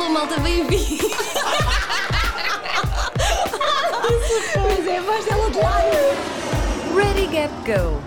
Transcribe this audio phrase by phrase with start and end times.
[0.00, 1.04] Alô, malta, bem-vindo!
[4.54, 6.96] Pois é, a voz dela de lado.
[6.96, 8.00] Ready, Gap, Go!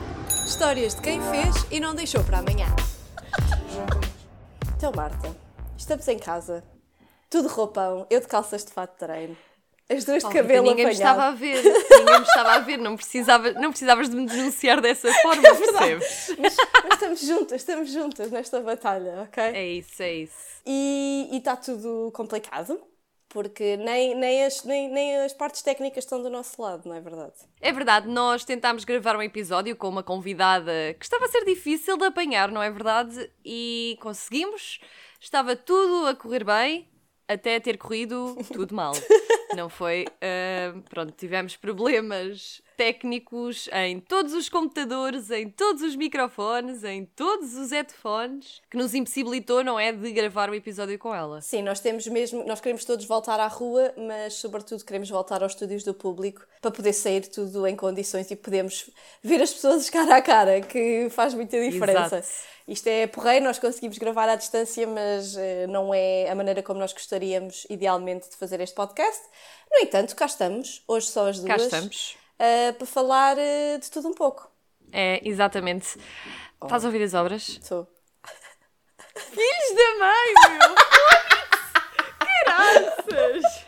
[0.44, 2.66] Histórias de quem fez e não deixou para amanhã.
[4.76, 5.38] Então, Marta,
[5.78, 6.64] estamos em casa.
[7.30, 9.38] Tudo roupão, eu de calças de fato de treino.
[9.90, 11.20] As duas de cabelo ninguém me apanhado.
[11.20, 14.80] estava a ver, ninguém me estava a ver, não, precisava, não precisavas de me denunciar
[14.80, 16.36] dessa forma, percebes?
[16.40, 19.44] Mas, mas estamos juntas, estamos juntas nesta batalha, ok?
[19.44, 20.62] É isso, é isso.
[20.66, 22.80] E está tudo complicado,
[23.28, 27.02] porque nem, nem, as, nem, nem as partes técnicas estão do nosso lado, não é
[27.02, 27.34] verdade?
[27.60, 31.98] É verdade, nós tentámos gravar um episódio com uma convidada que estava a ser difícil
[31.98, 33.30] de apanhar, não é verdade?
[33.44, 34.80] E conseguimos,
[35.20, 36.88] estava tudo a correr bem,
[37.28, 38.94] até ter corrido tudo mal.
[39.56, 40.06] Não foi?
[40.22, 47.56] Ah, pronto, tivemos problemas técnicos em todos os computadores, em todos os microfones, em todos
[47.56, 51.42] os headphones, que nos impossibilitou, não é, de gravar o episódio com ela.
[51.42, 55.54] Sim, nós temos mesmo, nós queremos todos voltar à rua, mas sobretudo queremos voltar aos
[55.54, 58.90] estúdios do público para poder sair tudo em condições e podemos
[59.24, 62.18] ver as pessoas cara a cara, que faz muita diferença.
[62.18, 62.54] Exato.
[62.68, 66.80] Isto é porreiro, nós conseguimos gravar à distância, mas eh, não é a maneira como
[66.80, 69.22] nós gostaríamos, idealmente, de fazer este podcast.
[69.70, 72.23] No entanto, cá estamos, hoje só as duas, Cá estamos.
[72.40, 74.50] Eh, para falar eh, de tudo um pouco.
[74.92, 75.98] É, exatamente.
[76.62, 77.48] Estás a ouvir as obras?
[77.50, 77.88] Estou.
[79.16, 80.76] Filhos da mãe, meu!
[82.46, 83.64] Caraças!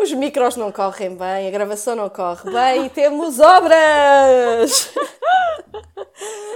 [0.00, 4.92] Os micros não correm bem, a gravação não corre bem e temos obras!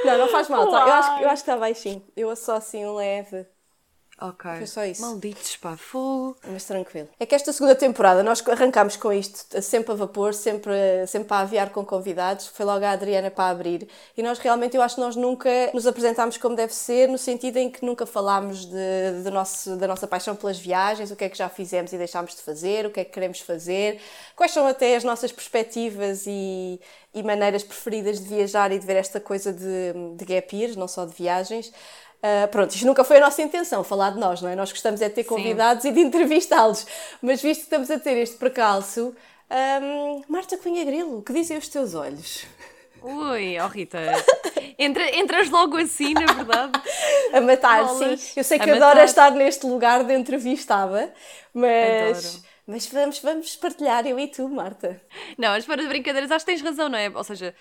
[0.04, 0.80] Não, não faz mal, tá?
[0.86, 2.06] eu, acho, que- eu acho que está baixinho.
[2.14, 3.46] Eu só assim um leve,
[4.20, 4.48] Ok.
[4.58, 5.02] Foi só isso.
[5.02, 6.36] Malditos, pá, fogo.
[6.46, 7.08] mas tranquilo.
[7.18, 10.72] É que esta segunda temporada nós arrancámos com isto sempre a vapor, sempre,
[11.08, 12.46] sempre a aviar com convidados.
[12.46, 13.88] Foi logo a Adriana para abrir.
[14.16, 17.56] E nós realmente, eu acho que nós nunca nos apresentámos como deve ser, no sentido
[17.56, 21.28] em que nunca falámos de, de nosso, da nossa paixão pelas viagens, o que é
[21.28, 24.00] que já fizemos e deixámos de fazer, o que é que queremos fazer,
[24.36, 26.80] quais são até as nossas perspectivas e,
[27.12, 30.86] e maneiras preferidas de viajar e de ver esta coisa de, de gap years, não
[30.86, 31.72] só de viagens.
[32.26, 34.56] Ah, pronto, isto nunca foi a nossa intenção, falar de nós, não é?
[34.56, 36.86] Nós gostamos é de ter convidados e de entrevistá-los,
[37.20, 39.14] mas visto que estamos a ter este percalço,
[39.50, 42.46] ahm, Marta Cunha Grilo, o que dizem os teus olhos?
[43.02, 43.98] Ui, oh Rita.
[44.78, 46.72] Entra, entras logo assim, na verdade.
[47.34, 48.20] A matar, Bolas.
[48.20, 48.40] sim.
[48.40, 51.12] Eu sei que adora estar neste lugar de entrevistada,
[51.52, 52.44] mas, Adoro.
[52.66, 54.98] mas vamos, vamos partilhar, eu e tu, Marta.
[55.36, 57.10] Não, mas para de brincadeiras, acho que tens razão, não é?
[57.10, 57.54] Ou seja,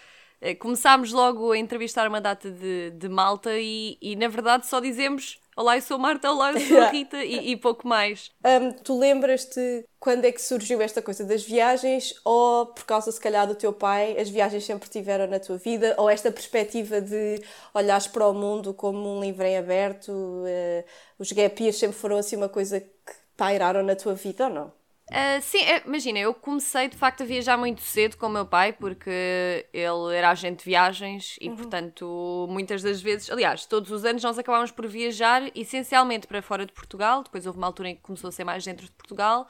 [0.59, 5.39] começámos logo a entrevistar uma data de, de malta e, e, na verdade, só dizemos
[5.55, 8.31] Olá, eu sou Marta, olá, eu sou a Rita e, e pouco mais.
[8.43, 13.21] Ahm, tu lembras-te quando é que surgiu esta coisa das viagens ou por causa, se
[13.21, 17.39] calhar, do teu pai, as viagens sempre tiveram na tua vida ou esta perspectiva de
[17.71, 20.85] olhares para o mundo como um livro em aberto, eh,
[21.19, 24.82] os gap years sempre foram assim uma coisa que pairaram na tua vida ou não?
[25.11, 28.45] Ah, sim, é, imagina, eu comecei de facto a viajar muito cedo com o meu
[28.45, 34.05] pai, porque ele era agente de viagens e, portanto, muitas das vezes, aliás, todos os
[34.05, 37.21] anos nós acabámos por viajar essencialmente para fora de Portugal.
[37.21, 39.47] Depois houve uma altura em que começou a ser mais dentro de Portugal.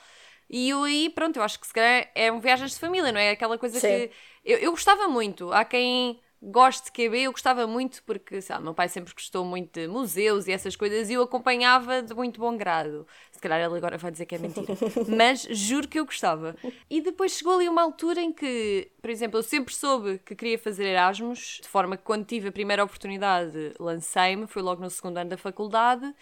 [0.49, 3.31] E eu aí, pronto, eu acho que se calhar eram viagens de família, não é?
[3.31, 3.87] Aquela coisa Sim.
[3.87, 4.11] que.
[4.43, 5.51] Eu, eu gostava muito.
[5.53, 9.45] Há quem goste de QB, eu gostava muito, porque, sei lá, meu pai sempre gostou
[9.45, 13.07] muito de museus e essas coisas e eu acompanhava de muito bom grado.
[13.31, 14.67] Se calhar ele agora vai dizer que é mentira.
[15.07, 16.55] Mas juro que eu gostava.
[16.89, 20.59] E depois chegou ali uma altura em que, por exemplo, eu sempre soube que queria
[20.59, 25.17] fazer Erasmus, de forma que quando tive a primeira oportunidade lancei-me, foi logo no segundo
[25.17, 26.13] ano da faculdade.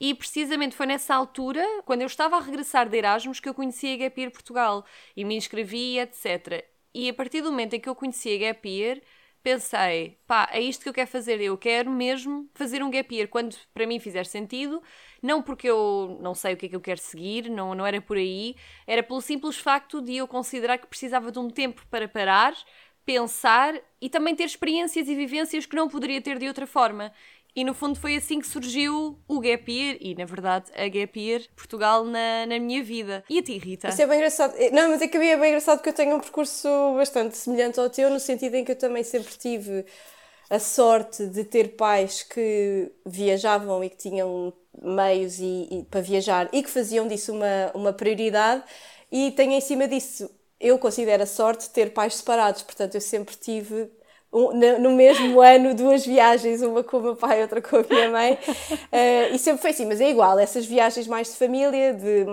[0.00, 3.92] E precisamente foi nessa altura, quando eu estava a regressar de Erasmus, que eu conheci
[3.92, 4.84] a Gap Year Portugal
[5.16, 6.64] e me inscrevi, etc.
[6.94, 9.00] E a partir do momento em que eu conheci a Gap Year,
[9.42, 13.28] pensei, pá, é isto que eu quero fazer, eu quero mesmo fazer um gap year
[13.28, 14.82] quando para mim fizer sentido,
[15.22, 18.00] não porque eu não sei o que é que eu quero seguir, não, não era
[18.00, 18.56] por aí,
[18.86, 22.54] era pelo simples facto de eu considerar que precisava de um tempo para parar,
[23.04, 27.12] pensar e também ter experiências e vivências que não poderia ter de outra forma.
[27.54, 31.18] E no fundo foi assim que surgiu o Gap Year e, na verdade, a Gap
[31.18, 33.24] Year Portugal na, na minha vida.
[33.28, 33.88] E a ti, Rita?
[33.88, 34.54] Isso é bem engraçado.
[34.72, 37.90] Não, mas é que é bem engraçado que eu tenho um percurso bastante semelhante ao
[37.90, 39.84] teu, no sentido em que eu também sempre tive
[40.50, 46.48] a sorte de ter pais que viajavam e que tinham meios e, e- para viajar
[46.52, 48.62] e que faziam disso uma, uma prioridade
[49.10, 50.30] e tenho em cima disso,
[50.60, 53.90] eu considero a sorte ter pais separados, portanto eu sempre tive
[54.32, 58.10] um- no mesmo ano duas viagens, uma com o meu pai outra com a minha
[58.10, 58.38] mãe
[58.92, 62.24] Eh, e sempre foi assim, mas é igual, essas viagens mais de família, de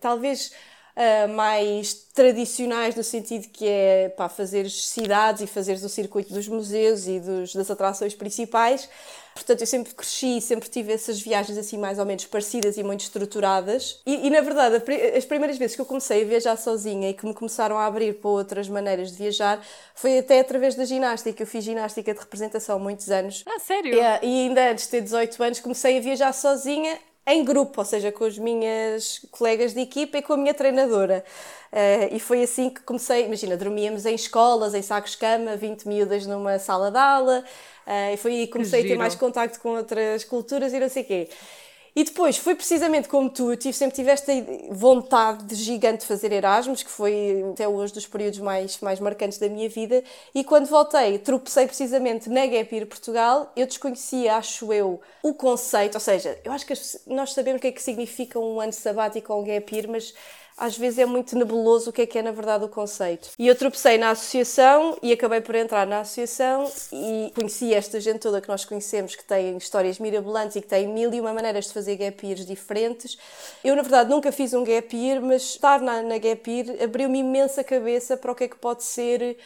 [0.00, 0.52] talvez
[0.96, 6.46] uh, mais tradicionais no sentido que é pá, fazeres cidades e fazeres o circuito dos
[6.48, 8.88] museus e dos, das atrações principais.
[9.34, 13.00] Portanto, eu sempre cresci, sempre tive essas viagens assim mais ou menos parecidas e muito
[13.00, 14.00] estruturadas.
[14.06, 14.82] E, e na verdade,
[15.16, 18.14] as primeiras vezes que eu comecei a viajar sozinha e que me começaram a abrir
[18.14, 19.64] para outras maneiras de viajar
[19.94, 21.42] foi até através da ginástica.
[21.42, 23.44] Eu fiz ginástica de representação muitos anos.
[23.46, 23.94] Ah, sério?
[23.94, 27.84] E, e ainda antes de ter 18 anos comecei a viajar sozinha em grupo, ou
[27.84, 31.24] seja, com as minhas colegas de equipa e com a minha treinadora.
[31.72, 33.26] Uh, e foi assim que comecei.
[33.26, 37.44] Imagina, dormíamos em escolas, em sacos-cama, 20 miúdas numa sala de aula.
[37.86, 40.80] Uh, e foi aí que comecei que a ter mais contacto com outras culturas e
[40.80, 41.28] não sei o quê.
[41.94, 44.32] E depois, foi precisamente como tu, eu tive, sempre tive esta
[44.70, 49.36] vontade de gigante de fazer Erasmus, que foi até hoje dos períodos mais, mais marcantes
[49.38, 50.02] da minha vida,
[50.34, 55.94] e quando voltei, tropecei precisamente na Gap Year Portugal, eu desconhecia, acho eu, o conceito,
[55.96, 56.72] ou seja, eu acho que
[57.06, 60.14] nós sabemos o que é que significa um ano sabático ou um Gap Year, mas
[60.56, 63.30] às vezes é muito nebuloso o que é que é na verdade o conceito.
[63.38, 68.20] E eu tropecei na associação e acabei por entrar na associação e conheci esta gente
[68.20, 71.66] toda que nós conhecemos que tem histórias mirabolantes e que tem mil e uma maneiras
[71.66, 73.18] de fazer gap years diferentes.
[73.64, 77.18] Eu, na verdade, nunca fiz um gap year, mas estar na, na gap year abriu-me
[77.18, 79.36] imensa cabeça para o que é que pode ser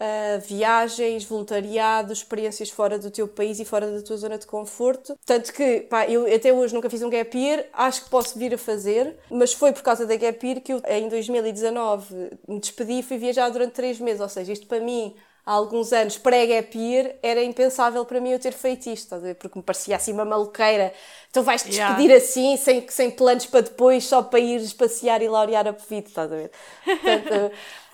[0.00, 5.18] uh, viagens, voluntariado, experiências fora do teu país e fora da tua zona de conforto.
[5.24, 8.54] Tanto que, pá, eu até hoje nunca fiz um gap year, acho que posso vir
[8.54, 13.00] a fazer, mas foi por causa da gap year que eu, em 2019, me despedi
[13.00, 14.20] e fui viajar durante três meses.
[14.20, 15.14] Ou seja, isto para mim
[15.44, 19.64] há alguns anos, pré-gap year, era impensável para mim eu ter feito isto, porque me
[19.64, 20.92] parecia assim uma maluqueira.
[21.30, 22.16] Então vais-te despedir yeah.
[22.16, 26.30] assim, sem, sem planos para depois, só para ires passear e laurear a vida, estás
[26.30, 26.50] a ver?
[26.84, 27.52] Portanto,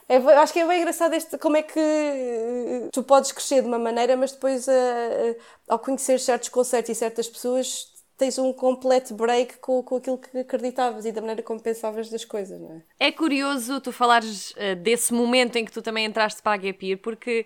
[0.09, 3.69] é, acho que é bem engraçado este, como é que eh, tu podes crescer de
[3.69, 5.37] uma maneira, mas depois, uh, uh,
[5.69, 7.87] ao conhecer certos conceitos e certas pessoas,
[8.17, 12.25] tens um completo break com, com aquilo que acreditavas e da maneira como pensavas das
[12.25, 13.09] coisas, não é?
[13.09, 17.45] É curioso tu falares desse momento em que tu também entraste para a Gapir, porque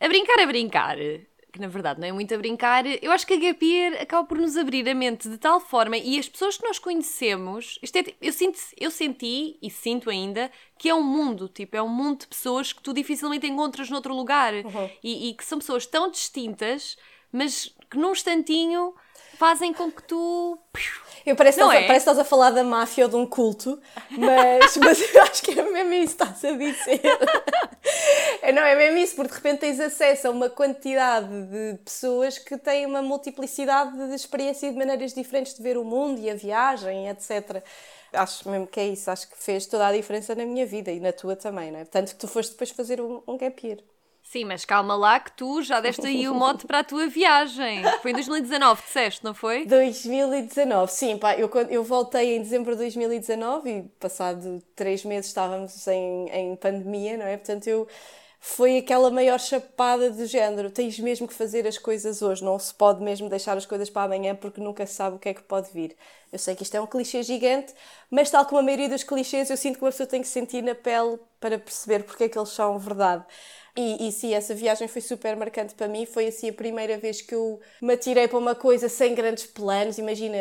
[0.00, 0.96] a brincar a brincar,
[1.52, 4.26] que na verdade não é muito a brincar, eu acho que a Gap Year acaba
[4.26, 7.96] por nos abrir a mente de tal forma e as pessoas que nós conhecemos, isto
[7.96, 11.88] é, eu, sinto, eu senti e sinto ainda que é um mundo, tipo, é um
[11.88, 14.90] mundo de pessoas que tu dificilmente encontras noutro lugar uhum.
[15.02, 16.96] e, e que são pessoas tão distintas,
[17.32, 18.94] mas que num instantinho
[19.38, 20.58] fazem com que tu.
[21.24, 21.82] Eu parece, não é?
[21.82, 23.80] parece que estás a falar da máfia ou de um culto,
[24.10, 27.00] mas, mas eu acho que é mesmo isso que estás a dizer.
[28.48, 32.38] É, não, é mesmo isso, porque de repente tens acesso a uma quantidade de pessoas
[32.38, 36.30] que têm uma multiplicidade de experiências e de maneiras diferentes de ver o mundo e
[36.30, 37.62] a viagem, etc.
[38.10, 40.98] Acho mesmo que é isso, acho que fez toda a diferença na minha vida e
[40.98, 41.84] na tua também, não é?
[41.84, 43.80] Tanto que tu foste depois fazer um, um gap year.
[44.22, 47.82] Sim, mas calma lá que tu já deste aí o mote para a tua viagem.
[48.00, 49.66] Foi em 2019, disseste, não foi?
[49.66, 51.18] 2019, sim.
[51.18, 56.56] Pá, eu, eu voltei em dezembro de 2019 e passado três meses estávamos em, em
[56.56, 57.36] pandemia, não é?
[57.36, 57.86] Portanto, eu
[58.40, 60.70] foi aquela maior chapada de género.
[60.70, 64.02] Tens mesmo que fazer as coisas hoje, não se pode mesmo deixar as coisas para
[64.04, 65.96] amanhã porque nunca se sabe o que é que pode vir.
[66.32, 67.72] Eu sei que isto é um clichê gigante,
[68.10, 70.62] mas tal como a maioria dos clichês, eu sinto que uma pessoa tem que sentir
[70.62, 73.24] na pele para perceber porque é que eles são verdade.
[73.80, 76.04] E, e sim, essa viagem foi super marcante para mim.
[76.04, 79.98] Foi assim a primeira vez que eu me atirei para uma coisa sem grandes planos.
[79.98, 80.36] Imagina,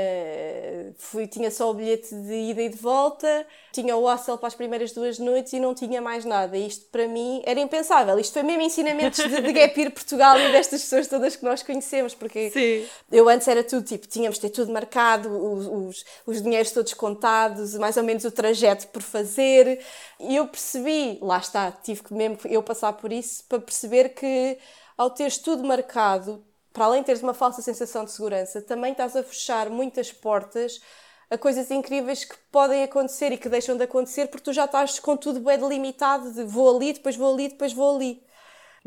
[0.97, 4.55] fui, tinha só o bilhete de ida e de volta, tinha o hostel para as
[4.55, 6.57] primeiras duas noites e não tinha mais nada.
[6.57, 8.17] Isto para mim era impensável.
[8.17, 11.61] Isto foi mesmo ensinamentos de, de Gap Year Portugal e destas pessoas todas que nós
[11.61, 12.87] conhecemos, porque sim.
[13.11, 16.93] eu antes era tudo tipo, tínhamos de ter tudo marcado, os, os, os dinheiros todos
[16.93, 19.83] contados, mais ou menos o trajeto por fazer.
[20.19, 24.57] E eu percebi, lá está, tive que mesmo eu passar por isso para perceber que
[24.97, 26.43] ao teres tudo marcado,
[26.73, 30.81] para além de teres uma falsa sensação de segurança, também estás a fechar muitas portas
[31.29, 34.99] a coisas incríveis que podem acontecer e que deixam de acontecer porque tu já estás
[34.99, 38.23] com tudo bem delimitado de vou ali, depois vou ali, depois vou ali.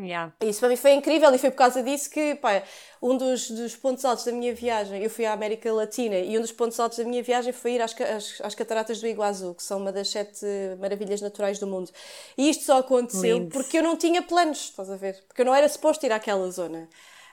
[0.01, 0.33] Yeah.
[0.41, 2.63] Isso para mim foi incrível e foi por causa disso que, pá,
[3.03, 6.41] um dos, dos pontos altos da minha viagem, eu fui à América Latina e um
[6.41, 9.63] dos pontos altos da minha viagem foi ir às, às, às cataratas do Iguazu, que
[9.63, 10.47] são uma das sete
[10.79, 11.91] maravilhas naturais do mundo.
[12.37, 13.51] E isto só aconteceu Lindo.
[13.51, 15.23] porque eu não tinha planos, estás a ver?
[15.29, 16.89] Porque eu não era suposto ir àquela zona.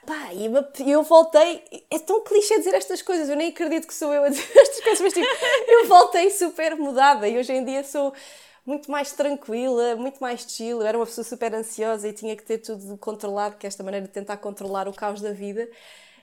[0.06, 1.62] Pá, e eu voltei.
[1.90, 4.80] É tão clichê dizer estas coisas, eu nem acredito que sou eu a dizer estas
[4.80, 5.26] coisas, mas tipo,
[5.66, 8.14] eu voltei super mudada e hoje em dia sou
[8.68, 10.82] muito mais tranquila, muito mais chill.
[10.82, 13.82] Eu era uma pessoa super ansiosa e tinha que ter tudo controlado, que é esta
[13.82, 15.66] maneira de tentar controlar o caos da vida.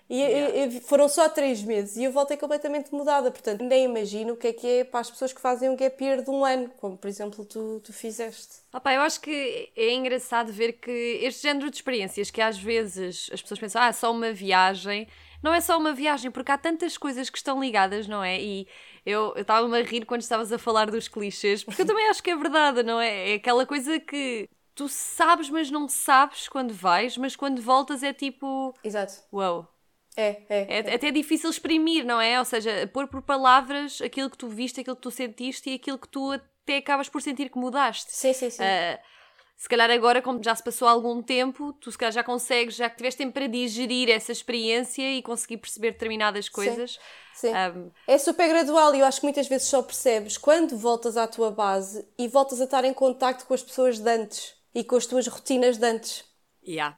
[0.08, 0.82] E, yeah.
[0.82, 3.32] foram só três meses e eu voltei completamente mudada.
[3.32, 6.04] Portanto, nem imagino o que é que é para as pessoas que fazem um gap
[6.04, 8.58] year de um ano, como por exemplo tu, tu fizeste.
[8.72, 10.92] Opa, eu acho que é engraçado ver que
[11.24, 15.08] este género de experiências que às vezes as pessoas pensam, ah, só uma viagem.
[15.42, 18.40] Não é só uma viagem, porque há tantas coisas que estão ligadas, não é?
[18.40, 18.68] E
[19.06, 22.32] eu estava-me a rir quando estavas a falar dos clichês, porque eu também acho que
[22.32, 23.32] é verdade, não é?
[23.32, 28.12] É aquela coisa que tu sabes, mas não sabes quando vais, mas quando voltas é
[28.12, 28.74] tipo.
[28.84, 29.14] Exato.
[29.32, 29.58] Uau.
[29.58, 29.68] Wow.
[30.18, 32.40] É, é, é, é até difícil exprimir, não é?
[32.40, 36.00] Ou seja, pôr por palavras aquilo que tu viste, aquilo que tu sentiste e aquilo
[36.00, 38.12] que tu até acabas por sentir que mudaste.
[38.12, 38.64] Sim, sim, sim.
[38.64, 39.00] Uh,
[39.58, 42.90] se calhar agora, como já se passou algum tempo, tu se calhar já consegues, já
[42.90, 47.00] que tiveste tempo para digerir essa experiência e conseguir perceber determinadas coisas.
[47.34, 47.52] Sim.
[47.52, 47.54] sim.
[47.54, 51.26] Um, é super gradual e eu acho que muitas vezes só percebes quando voltas à
[51.26, 54.98] tua base e voltas a estar em contacto com as pessoas de antes e com
[54.98, 56.26] as tuas rotinas de antes.
[56.68, 56.98] Yeah.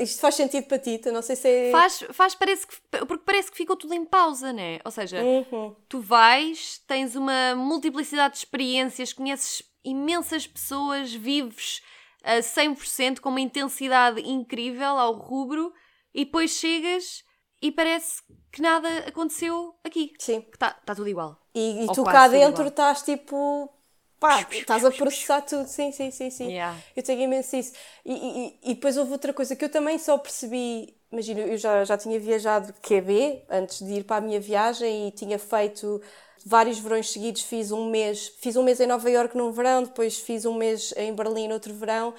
[0.00, 1.00] Isto faz sentido para ti?
[1.06, 1.70] Não sei se é...
[1.70, 2.76] Faz, faz parece que,
[3.06, 4.80] porque parece que ficou tudo em pausa, né?
[4.84, 5.74] Ou seja, uhum.
[5.88, 11.80] tu vais, tens uma multiplicidade de experiências, conheces imensas pessoas, vives
[12.22, 15.72] a 100% com uma intensidade incrível ao rubro
[16.12, 17.24] e depois chegas
[17.62, 20.12] e parece que nada aconteceu aqui.
[20.18, 20.40] Sim.
[20.40, 21.38] Que está tá tudo igual.
[21.54, 23.72] E, e tu cá dentro estás tipo.
[24.18, 26.48] Pá, estás a processar tudo, sim, sim, sim, sim.
[26.48, 26.78] Yeah.
[26.96, 27.74] Eu tenho imenso isso.
[28.02, 30.96] E, e, e depois houve outra coisa que eu também só percebi.
[31.12, 35.10] Imagina, eu já, já tinha viajado QB antes de ir para a minha viagem e
[35.10, 36.00] tinha feito
[36.48, 40.16] vários verões seguidos fiz um mês, fiz um mês em Nova Iorque num verão, depois
[40.16, 42.14] fiz um mês em Berlim outro verão.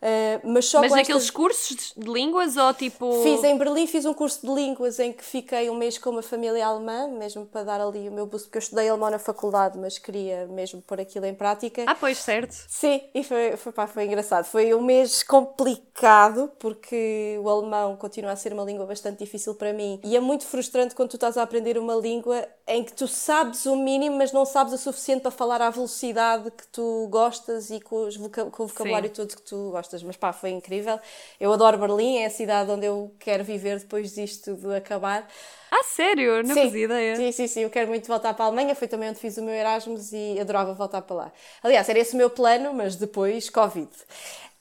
[0.00, 1.30] Uh, mas só mas naqueles estas...
[1.30, 3.22] cursos de línguas ou tipo.
[3.24, 6.22] Fiz em Berlim, fiz um curso de línguas em que fiquei um mês com uma
[6.22, 9.76] família alemã, mesmo para dar ali o meu boost, porque eu estudei alemão na faculdade,
[9.76, 11.84] mas queria mesmo pôr aquilo em prática.
[11.84, 12.54] Ah, pois, certo.
[12.68, 14.44] Sim, e foi, foi, pá, foi engraçado.
[14.44, 19.72] Foi um mês complicado, porque o alemão continua a ser uma língua bastante difícil para
[19.72, 20.00] mim.
[20.04, 23.66] E é muito frustrante quando tu estás a aprender uma língua em que tu sabes
[23.66, 27.80] o mínimo, mas não sabes o suficiente para falar à velocidade que tu gostas e
[27.80, 28.08] com,
[28.52, 29.14] com o vocabulário Sim.
[29.14, 30.98] todo que tu gostas mas pá, foi incrível.
[31.40, 35.28] Eu adoro Berlim, é a cidade onde eu quero viver depois disto tudo acabar.
[35.70, 36.42] Ah, sério?
[36.42, 37.16] Não fazia ideia.
[37.16, 37.60] Sim, sim, sim.
[37.60, 38.74] Eu quero muito voltar para a Alemanha.
[38.74, 41.32] Foi também onde fiz o meu Erasmus e adorava voltar para lá.
[41.62, 43.90] Aliás, era esse o meu plano, mas depois Covid.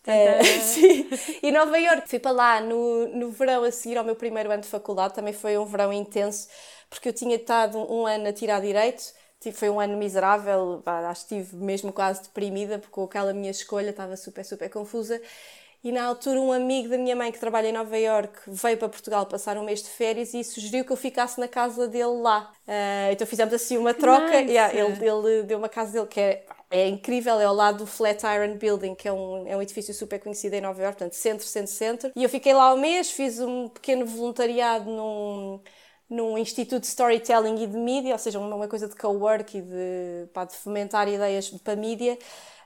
[0.08, 1.10] Uh, sim.
[1.44, 4.62] E Nova York, fui para lá no, no verão a seguir ao meu primeiro ano
[4.62, 6.48] de faculdade, também foi um verão intenso,
[6.90, 9.04] porque eu tinha estado um ano a tirar direito,
[9.54, 14.16] foi um ano miserável, acho que estive mesmo quase deprimida, porque aquela minha escolha estava
[14.18, 15.22] super, super confusa.
[15.84, 18.90] E na altura, um amigo da minha mãe que trabalha em Nova York veio para
[18.90, 22.52] Portugal passar um mês de férias e sugeriu que eu ficasse na casa dele lá.
[22.68, 24.42] Uh, então fizemos assim uma troca.
[24.42, 24.52] Nice.
[24.52, 27.88] Yeah, ele, ele deu uma casa dele que é, é incrível, é ao lado do
[27.88, 31.46] Flatiron Building, que é um, é um edifício super conhecido em Nova York, portanto, centro,
[31.46, 32.12] centro, centro.
[32.16, 35.62] E eu fiquei lá um mês, fiz um pequeno voluntariado num
[36.10, 40.28] num instituto de storytelling e de mídia, ou seja, uma coisa de co-work e de,
[40.34, 42.18] pá, de fomentar ideias para mídia.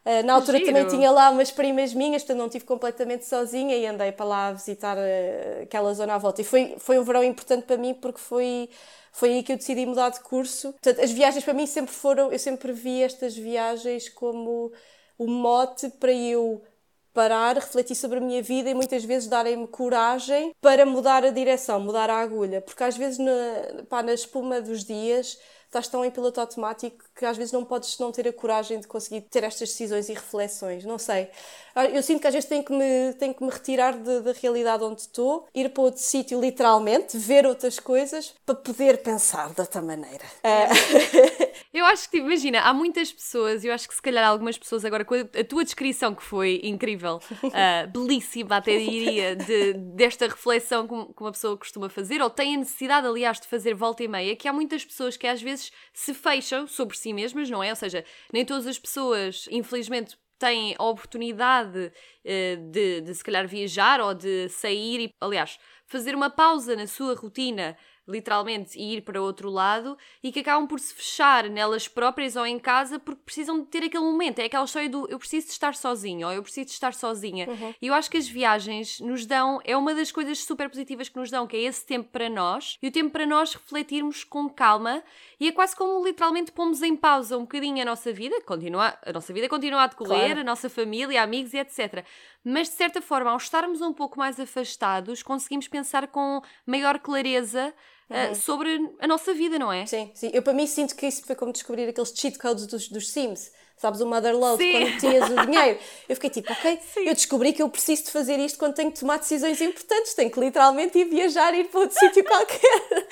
[0.03, 0.71] Uh, na altura Giro.
[0.71, 4.51] também tinha lá umas primas minhas, portanto não estive completamente sozinha e andei para lá
[4.51, 6.41] visitar uh, aquela zona à volta.
[6.41, 8.69] E foi, foi um verão importante para mim porque foi,
[9.11, 10.71] foi aí que eu decidi mudar de curso.
[10.73, 14.71] Portanto, as viagens para mim sempre foram, eu sempre vi estas viagens como
[15.19, 16.63] o mote para eu
[17.13, 21.79] parar, refletir sobre a minha vida e muitas vezes darem-me coragem para mudar a direção,
[21.79, 22.61] mudar a agulha.
[22.61, 25.37] Porque às vezes na, pá, na espuma dos dias
[25.71, 28.87] estás tão em piloto automático que às vezes não podes não ter a coragem de
[28.87, 30.83] conseguir ter estas decisões e reflexões.
[30.83, 31.29] Não sei.
[31.73, 34.83] Ah, eu sinto que às vezes tenho que me, tenho que me retirar da realidade
[34.83, 39.81] onde estou, ir para outro sítio literalmente, ver outras coisas, para poder pensar de outra
[39.81, 40.25] maneira.
[40.43, 41.30] Uh...
[41.73, 45.05] Eu acho que, imagina, há muitas pessoas, eu acho que se calhar algumas pessoas agora,
[45.05, 51.21] com a tua descrição que foi incrível, uh, belíssima até diria, de, desta reflexão que
[51.21, 54.49] uma pessoa costuma fazer, ou tem a necessidade, aliás, de fazer volta e meia, que
[54.49, 57.69] há muitas pessoas que às vezes se fecham sobre si mesmas, não é?
[57.69, 61.79] Ou seja, nem todas as pessoas, infelizmente, têm a oportunidade
[62.25, 66.87] uh, de, de se calhar viajar ou de sair e, aliás, fazer uma pausa na
[66.87, 67.77] sua rotina
[68.07, 72.45] literalmente, e ir para outro lado e que acabam por se fechar nelas próprias ou
[72.45, 74.39] em casa porque precisam de ter aquele momento.
[74.39, 77.47] É aquela história do eu preciso de estar sozinho ou eu preciso de estar sozinha.
[77.49, 77.73] Uhum.
[77.81, 81.17] E eu acho que as viagens nos dão, é uma das coisas super positivas que
[81.17, 84.49] nos dão, que é esse tempo para nós e o tempo para nós refletirmos com
[84.49, 85.03] calma
[85.41, 89.11] e é quase como literalmente pomos em pausa um bocadinho a nossa vida, continua, a
[89.11, 90.39] nossa vida continua a decorrer, claro.
[90.41, 92.05] a nossa família, amigos e etc.
[92.43, 97.73] Mas de certa forma, ao estarmos um pouco mais afastados, conseguimos pensar com maior clareza
[98.07, 98.35] eh, uhum.
[98.35, 99.87] sobre a nossa vida, não é?
[99.87, 100.29] Sim, sim.
[100.31, 103.51] Eu para mim sinto que isso foi como descobrir aqueles cheat codes dos, dos Sims.
[103.77, 105.79] Sabes, o Motherload, quando tinhas o dinheiro.
[106.07, 106.99] Eu fiquei tipo, ok, sim.
[106.99, 110.13] eu descobri que eu preciso de fazer isto quando tenho que tomar decisões importantes.
[110.13, 113.07] Tenho que literalmente ir viajar, ir para outro sítio qualquer.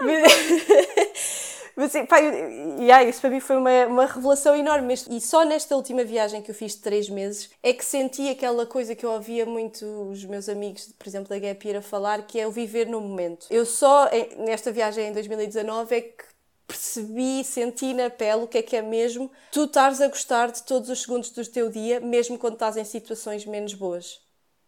[1.78, 4.94] Mas, pá, eu, yeah, isso para mim foi uma, uma revelação enorme.
[5.08, 8.66] E só nesta última viagem que eu fiz de três meses é que senti aquela
[8.66, 12.40] coisa que eu ouvia muito os meus amigos, por exemplo, da Gap a falar, que
[12.40, 13.46] é o viver no momento.
[13.48, 16.24] Eu só, nesta viagem em 2019, é que
[16.66, 20.64] percebi, senti na pele o que é que é mesmo tu estares a gostar de
[20.64, 24.20] todos os segundos do teu dia, mesmo quando estás em situações menos boas.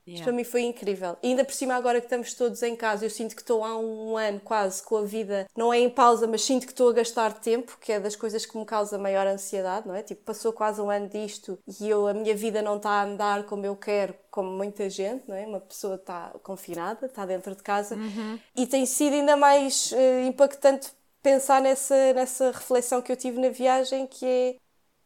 [0.07, 1.17] Isto para mim foi incrível.
[1.23, 3.79] E ainda por cima, agora que estamos todos em casa, eu sinto que estou há
[3.79, 6.93] um ano quase com a vida, não é em pausa, mas sinto que estou a
[6.93, 10.03] gastar tempo, que é das coisas que me causa maior ansiedade, não é?
[10.03, 13.45] Tipo, passou quase um ano disto e eu, a minha vida não está a andar
[13.45, 15.47] como eu quero, como muita gente, não é?
[15.47, 18.39] Uma pessoa está confinada, está dentro de casa Uhum.
[18.57, 20.89] e tem sido ainda mais eh, impactante
[21.23, 24.57] pensar nessa, nessa reflexão que eu tive na viagem, que é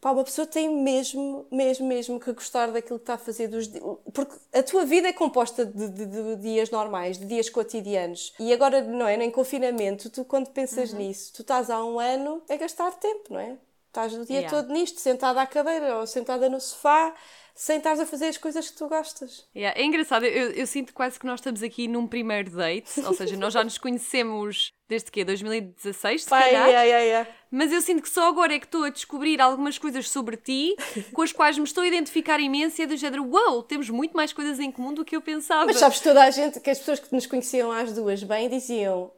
[0.05, 3.67] Pá, uma pessoa tem mesmo, mesmo, mesmo que gostar daquilo que está a fazer dos
[4.13, 8.35] Porque a tua vida é composta de, de- de dias normais, de dias cotidianos.
[8.39, 9.15] E agora, não é?
[9.15, 10.99] Em confinamento, tu quando pensas Uhum.
[10.99, 13.57] nisso, tu estás há um ano a gastar tempo, não é?
[13.87, 14.51] Estás o dia Yeah.
[14.51, 17.15] todo nisto, sentada à cadeira ou sentada no sofá,
[17.55, 19.47] sem estares a fazer as coisas que tu gostas.
[19.55, 23.15] Yeah, é engraçado, eu, eu sinto quase que nós estamos aqui num primeiro date, ou
[23.15, 26.69] seja, nós já nos conhecemos desde que 2016, se Pai, calhar.
[26.69, 27.31] yeah, yeah.
[27.51, 30.75] Mas eu sinto que só agora é que estou a descobrir algumas coisas sobre ti
[31.13, 34.17] com as quais me estou a identificar imenso e é do género, uau, temos muito
[34.17, 35.67] mais coisas em comum do que eu pensava.
[35.67, 39.13] Mas sabes, toda a gente, que as pessoas que nos conheciam às duas bem diziam,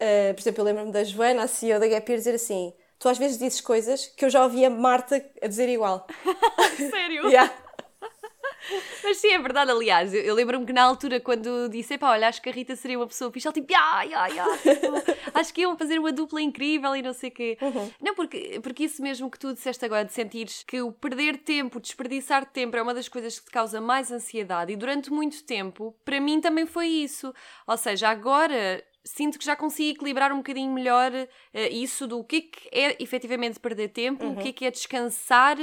[0.00, 3.08] eh, por exemplo, eu lembro-me da Joana, a CEO da Gap Year, dizer assim: tu
[3.08, 6.06] às vezes dizes coisas que eu já ouvi a Marta a dizer igual.
[6.90, 7.28] Sério?
[7.30, 7.52] Yeah.
[9.02, 12.28] Mas sim, é verdade, aliás, eu, eu lembro-me que na altura quando disse, pá, olha,
[12.28, 14.92] acho que a Rita seria uma pessoa fixe, ela tipo, ya, ya, tipo,
[15.34, 17.58] acho que iam fazer uma dupla incrível e não sei o quê.
[18.00, 21.80] Não, porque, porque isso mesmo que tu disseste agora, de sentires que o perder tempo,
[21.80, 25.94] desperdiçar tempo é uma das coisas que te causa mais ansiedade e durante muito tempo,
[26.04, 27.34] para mim também foi isso.
[27.66, 32.36] Ou seja, agora sinto que já consigo equilibrar um bocadinho melhor eh, isso do que
[32.36, 35.56] é que é efetivamente perder tempo, o que é que é descansar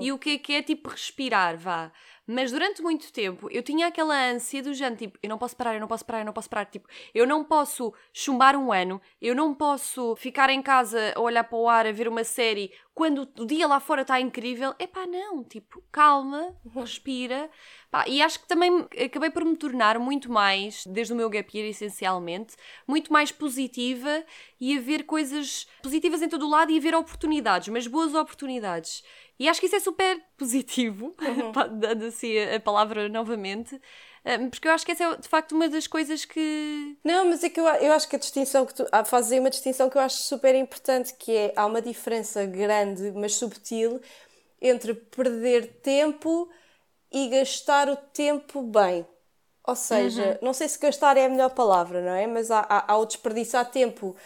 [0.00, 1.92] e o que é que é tipo respirar, vá.
[2.26, 5.74] Mas durante muito tempo eu tinha aquela ânsia do género, tipo, eu não posso parar,
[5.74, 6.64] eu não posso parar, eu não posso parar.
[6.66, 11.44] Tipo, eu não posso chumbar um ano, eu não posso ficar em casa a olhar
[11.44, 14.74] para o ar, a ver uma série, quando o dia lá fora está incrível.
[14.78, 17.50] Epá, não, tipo, calma, respira.
[17.90, 21.56] Pá, e acho que também acabei por me tornar muito mais, desde o meu gap
[21.56, 22.56] year essencialmente,
[22.86, 24.24] muito mais positiva
[24.60, 28.14] e a ver coisas positivas em todo o lado e a ver oportunidades, mas boas
[28.14, 29.04] oportunidades.
[29.38, 31.14] E acho que isso é super positivo,
[31.52, 33.80] pá, dando assim a, palavra novamente,
[34.24, 36.96] eh, porque eu acho que essa é de facto uma das coisas que.
[37.04, 39.40] Não, mas é que eu, eu acho que a distinção que tu ah, fazes aí
[39.40, 44.00] uma distinção que eu acho super importante, que é há uma diferença grande, mas subtil,
[44.60, 46.48] entre perder tempo
[47.12, 49.06] e gastar o tempo bem.
[49.66, 52.26] Ou seja, não sei se gastar é a melhor palavra, não é?
[52.26, 54.16] Mas há, há, há o desperdiçar tempo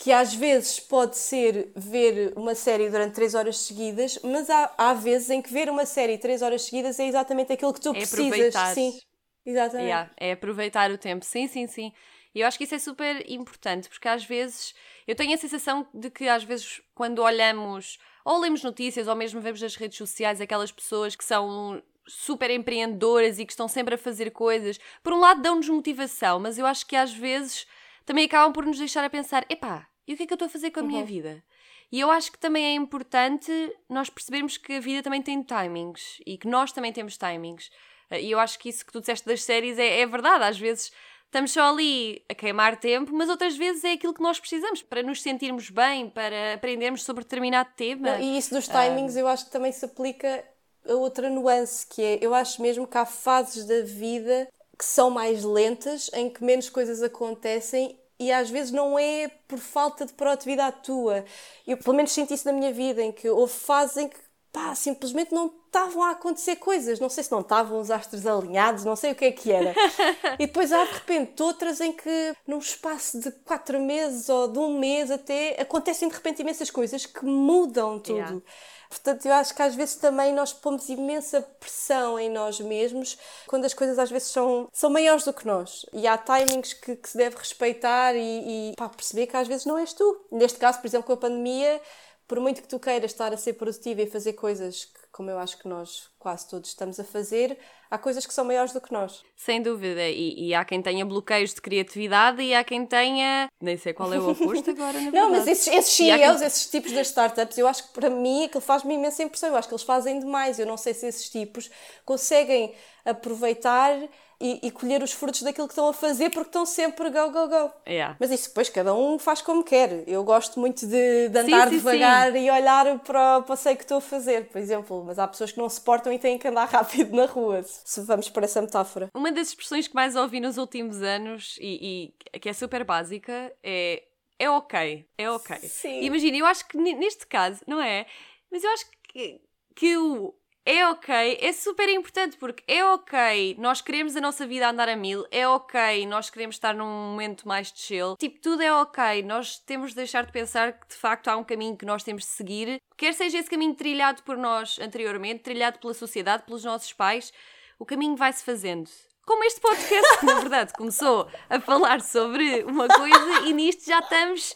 [0.00, 4.94] que às vezes pode ser ver uma série durante 3 horas seguidas, mas há, há
[4.94, 7.94] vezes em que ver uma série 3 horas seguidas é exatamente aquilo que tu É
[7.94, 8.22] precisas.
[8.22, 8.74] aproveitar.
[8.74, 8.96] Sim,
[9.44, 9.88] exatamente.
[9.88, 11.24] Yeah, é aproveitar o tempo.
[11.24, 11.92] Sim, sim, sim.
[12.32, 14.72] E eu acho que isso é super importante, porque às vezes
[15.04, 19.40] eu tenho a sensação de que às vezes quando olhamos ou lemos notícias ou mesmo
[19.40, 23.98] vemos nas redes sociais aquelas pessoas que são super empreendedoras e que estão sempre a
[23.98, 27.66] fazer coisas, por um lado dão-nos motivação, mas eu acho que às vezes
[28.06, 30.46] também acabam por nos deixar a pensar: epá, e o que é que eu estou
[30.46, 31.44] a fazer com a minha vida?
[31.92, 33.52] E eu acho que também é importante
[33.88, 37.70] nós percebermos que a vida também tem timings e que nós também temos timings.
[38.10, 40.44] Eh, E eu acho que isso que tu disseste das séries é, é verdade.
[40.44, 40.90] Às vezes
[41.26, 45.02] estamos só ali a queimar tempo, mas outras vezes é aquilo que nós precisamos para
[45.02, 48.12] nos sentirmos bem, para aprendermos sobre determinado tema.
[48.12, 50.42] Não, e isso dos timings eu acho que também se aplica
[50.88, 55.10] a outra nuance, que é, eu acho mesmo que há fases da vida que são
[55.10, 60.12] mais lentas, em que menos coisas acontecem e às vezes não é por falta de
[60.12, 61.24] proatividade tua.
[61.66, 64.16] Eu pelo menos senti isso na minha vida, em que houve fases em que
[64.52, 66.98] pá, simplesmente não estavam a acontecer coisas.
[66.98, 69.74] Não sei se não estavam os astros alinhados, não sei o que é que era.
[70.38, 74.58] e depois há de repente outras em que num espaço de quatro meses ou de
[74.58, 78.18] um mês até acontecem de repente imensas coisas que mudam tudo.
[78.18, 78.42] Yeah.
[78.88, 83.64] Portanto, eu acho que às vezes também nós pomos imensa pressão em nós mesmos quando
[83.64, 85.84] as coisas às vezes são, são maiores do que nós.
[85.92, 89.66] E há timings que, que se deve respeitar e, e pá, perceber que às vezes
[89.66, 90.26] não és tu.
[90.32, 91.80] Neste caso, por exemplo, com a pandemia,
[92.28, 95.38] por muito que tu queiras estar a ser produtiva e fazer coisas que, como eu
[95.38, 97.58] acho que nós quase todos estamos a fazer,
[97.90, 99.24] há coisas que são maiores do que nós.
[99.34, 100.06] Sem dúvida.
[100.06, 103.48] E, e há quem tenha bloqueios de criatividade e há quem tenha.
[103.60, 105.16] Nem sei qual é o oposto agora, na verdade.
[105.16, 108.44] Não, mas esses, esses CEOs, quem- esses tipos das startups, eu acho que para mim
[108.44, 109.48] aquilo faz-me imensa impressão.
[109.48, 110.58] Eu acho que eles fazem demais.
[110.58, 111.70] Eu não sei se esses tipos
[112.04, 112.74] conseguem
[113.06, 113.98] aproveitar
[114.40, 117.48] e, e colher os frutos daquilo que estão a fazer porque estão sempre go, go,
[117.48, 117.72] go.
[117.88, 118.16] Yeah.
[118.20, 120.04] Mas isso depois cada um faz como quer.
[120.08, 123.98] Eu gosto muito de, de andar sim, devagar e olhar para o passeio que estou
[123.98, 125.02] a fazer, por exemplo.
[125.04, 128.00] Mas há pessoas que não se portam e têm que andar rápido na rua, se
[128.02, 129.08] vamos para essa metáfora.
[129.14, 133.52] Uma das expressões que mais ouvi nos últimos anos e, e que é super básica
[133.62, 134.02] é
[134.40, 135.56] é ok, é ok.
[135.68, 136.02] Sim.
[136.02, 138.06] Imagina, eu acho que ne- neste caso, não é?
[138.52, 139.40] Mas eu acho que,
[139.74, 140.32] que o
[140.70, 144.94] é ok, é super importante porque é ok, nós queremos a nossa vida andar a
[144.94, 149.22] mil, é ok, nós queremos estar num momento mais de chill, tipo, tudo é ok,
[149.22, 152.24] nós temos de deixar de pensar que de facto há um caminho que nós temos
[152.24, 156.92] de seguir, quer seja esse caminho trilhado por nós anteriormente, trilhado pela sociedade, pelos nossos
[156.92, 157.32] pais,
[157.78, 158.90] o caminho vai-se fazendo.
[159.24, 164.00] Como este podcast, que na verdade começou a falar sobre uma coisa e nisto já
[164.00, 164.54] estamos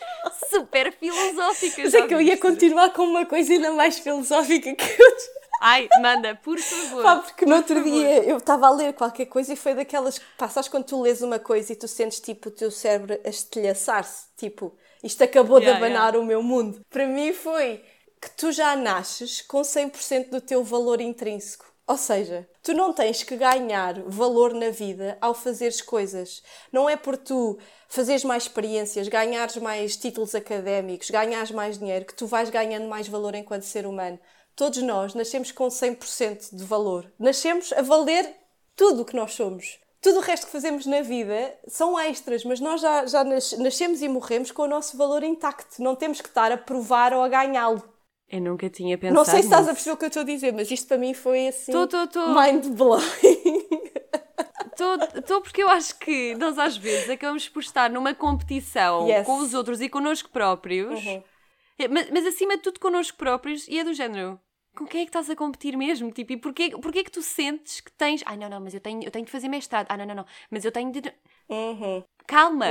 [0.50, 1.84] super filosóficas.
[1.84, 5.41] Mas é que eu ia continuar com uma coisa ainda mais filosófica que eu.
[5.64, 7.02] Ai, manda, por favor.
[7.04, 7.88] Pá, porque no outro favor.
[7.88, 10.18] dia eu estava a ler qualquer coisa e foi daquelas.
[10.36, 13.28] Pá, sabes quando tu lês uma coisa e tu sentes tipo o teu cérebro a
[13.28, 14.26] estilhaçar-se?
[14.36, 16.80] Tipo, isto acabou Yeah, de abanar o meu mundo.
[16.90, 17.80] Para mim foi
[18.20, 21.72] que tu já nasces com 100% do teu valor intrínseco.
[21.86, 26.42] Ou seja, tu não tens que ganhar valor na vida ao fazeres coisas.
[26.72, 27.56] Não é por tu
[27.88, 33.06] fazeres mais experiências, ganhares mais títulos académicos, ganhares mais dinheiro, que tu vais ganhando mais
[33.06, 34.18] valor enquanto ser humano.
[34.54, 37.10] Todos nós nascemos com 100% de valor.
[37.18, 38.28] Nascemos a valer
[38.76, 39.78] tudo o que nós somos.
[40.00, 44.02] Tudo o resto que fazemos na vida são extras, mas nós já, já nas- nascemos
[44.02, 45.80] e morremos com o nosso valor intacto.
[45.82, 47.82] Não temos que estar a provar ou a ganhá-lo.
[48.28, 50.26] Eu nunca tinha pensado Não sei se estás a perceber o que eu estou a
[50.26, 51.70] dizer, mas isto para mim foi assim.
[51.70, 52.28] Tô, tô, tô.
[52.34, 53.68] Mind blowing.
[55.16, 59.26] Estou porque eu acho que nós às vezes acabamos por estar numa competição Yes.
[59.26, 61.22] com os outros e connosco próprios, Uhum.
[61.82, 64.40] É, mas, mas acima de tudo connosco próprios e é do género.
[64.76, 66.10] Com quem é que estás a competir mesmo?
[66.12, 68.22] Tipo, e porquê, porquê que tu sentes que tens.
[68.24, 69.86] Ai não, não, mas eu tenho, eu tenho de fazer mestrado.
[69.90, 71.12] Ah não, não, não, mas eu tenho de.
[71.48, 72.04] Uhum.
[72.26, 72.66] Calma!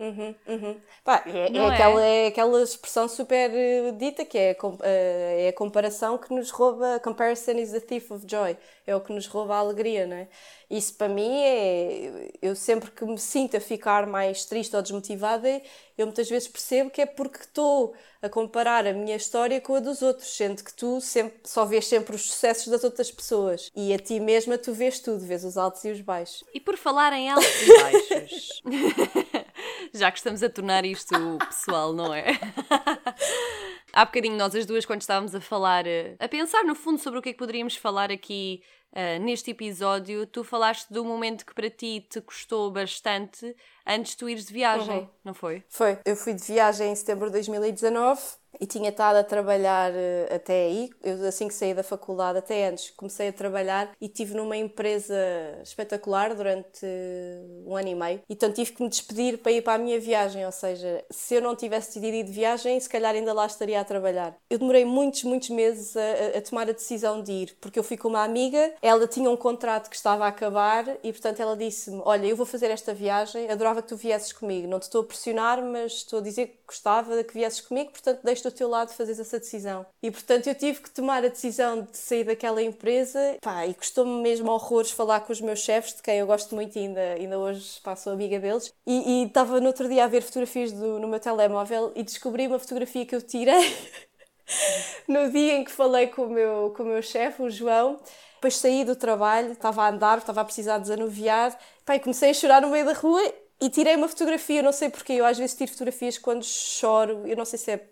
[0.00, 0.80] Uhum, uhum.
[1.04, 1.66] Pá, é, é é?
[1.66, 6.50] aquela, é aquela expressão super eh, dita que é, eh, é a comparação que nos
[6.50, 7.00] rouba.
[7.00, 8.56] Comparison is the thief of joy.
[8.86, 10.28] É o que nos rouba a alegria, não é?
[10.70, 12.30] Isso para mim é.
[12.42, 15.62] Eu sempre que me sinto a ficar mais triste ou desmotivada,
[15.96, 19.80] eu muitas vezes percebo que é porque estou a comparar a minha história com a
[19.80, 23.94] dos outros, sendo que tu sempre, só vês sempre os sucessos das outras pessoas e
[23.94, 26.44] a ti mesma tu vês tudo, vês os altos e os baixos.
[26.52, 28.62] E por falar em altos e baixos.
[29.94, 31.14] Já que estamos a tornar isto
[31.46, 32.26] pessoal, não é?
[33.92, 37.18] Há bocadinho nós as duas, quando estávamos a falar, eh, a pensar no fundo sobre
[37.18, 41.54] o que é que poderíamos falar aqui eh, neste episódio, tu falaste do momento que
[41.54, 43.54] para ti te custou bastante
[43.88, 45.08] antes de tu ires de viagem, Uhum.
[45.24, 45.62] não foi?
[45.68, 45.98] Foi.
[46.04, 48.20] Eu fui de viagem em setembro de 2019
[48.60, 50.90] e tinha estado a trabalhar eh, até aí.
[51.02, 55.14] Eu, assim que saí da faculdade, até antes, comecei a trabalhar e estive numa empresa
[55.62, 58.20] espetacular durante eh, um ano e meio.
[58.28, 60.44] Então tive que me despedir para ir para a minha viagem.
[60.44, 63.80] Ou seja, se eu não tivesse decidido ir de viagem, se calhar ainda lá estaria
[63.80, 64.34] a trabalhar.
[64.50, 67.96] Eu demorei muitos, muitos meses a- a tomar a decisão de ir, porque eu fui
[67.96, 72.00] com uma amiga, ela tinha um contrato que estava a acabar e, portanto, ela disse-me:
[72.04, 74.66] Olha, eu vou fazer esta viagem, adorava que tu viesses comigo.
[74.68, 78.20] Não te estou a pressionar, mas estou a dizer que gostava que viesses comigo, portanto,
[78.22, 79.86] deixo do teu lado fazeres essa decisão.
[80.02, 84.20] E, portanto, eu tive que tomar a decisão de sair daquela empresa pá, e custou-me
[84.22, 87.80] mesmo horrores falar com os meus chefes, de quem eu gosto muito ainda, ainda hoje
[87.96, 88.72] sou amiga deles.
[88.86, 92.58] E estava no outro dia a ver fotografias do- no meu telemóvel e descobri uma
[92.58, 93.76] fotografia que eu tirei
[95.08, 97.98] no dia em que falei com o meu, com o meu chefe, o João,
[98.34, 101.58] depois saí do trabalho, estava a andar, estava a precisar desanuviar,
[101.90, 103.22] e comecei a chorar no meio da rua
[103.60, 107.36] e tirei uma fotografia, não sei porquê, eu às vezes tiro fotografias quando choro, eu
[107.36, 107.88] não sei se é...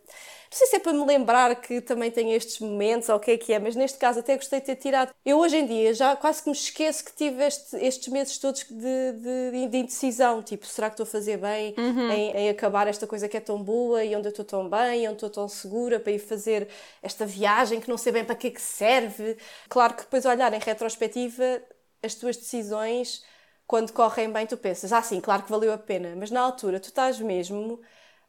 [0.48, 3.32] Não sei se é para me lembrar que também tenho estes momentos ou o que
[3.32, 5.12] é que é, mas neste caso até gostei de ter tirado.
[5.24, 8.62] Eu hoje em dia já quase que me esqueço que tive este- estes meses todos
[8.62, 10.40] de, de- de indecisão.
[10.44, 11.74] Tipo, será que estou a fazer bem
[12.12, 15.02] em, em acabar esta coisa que é tão boa e onde eu estou tão bem,
[15.02, 16.68] e onde estou tão segura para ir fazer
[17.02, 19.36] esta viagem que não sei bem para que é que serve.
[19.68, 21.60] Claro que depois olhar em retrospectiva
[22.02, 23.24] as tuas decisões,
[23.66, 26.78] quando correm bem, tu pensas, ah sim, claro que valeu a pena, mas na altura
[26.80, 27.80] tu estás mesmo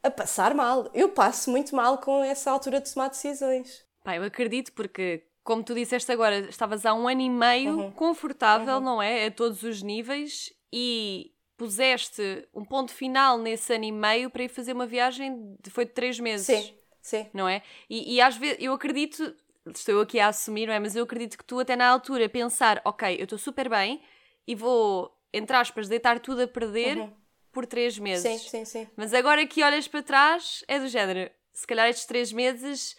[0.04, 0.90] a passar mal.
[0.94, 3.86] Eu passo muito mal com essa altura de tomar decisões.
[4.04, 7.92] Pá, eu acredito porque, como tu disseste agora, estavas há um ano e meio Uhum.
[7.92, 9.28] confortável, não é?
[9.28, 14.50] A todos os níveis e puseste um ponto final nesse ano e meio para ir
[14.50, 16.46] fazer uma viagem de, foi de três meses.
[16.46, 17.26] Sim, sim.
[17.34, 17.62] Não é?
[17.90, 19.36] E, e às vezes eu acredito,
[19.74, 20.80] estou aqui a assumir, não é?
[20.80, 24.02] Mas eu acredito que tu até na altura pensar, ok, eu estou super bem
[24.46, 27.10] e vou, entre aspas, deitar tudo a perder
[27.52, 28.26] por três meses.
[28.26, 28.38] Uhum.
[28.38, 28.88] Sim, sim, sim.
[28.96, 31.30] Mas agora que olhas para trás, é do género.
[31.54, 32.96] Se calhar estes três meses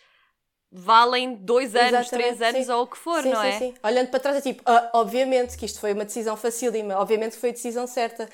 [0.70, 2.72] valem dois anos, Exatamente, três anos sim.
[2.72, 3.58] ou o que for, sim, não sim, é?
[3.58, 3.74] Sim.
[3.82, 7.50] Olhando para trás é tipo, ah, obviamente que isto foi uma decisão facílima, obviamente foi
[7.50, 8.28] a decisão certa.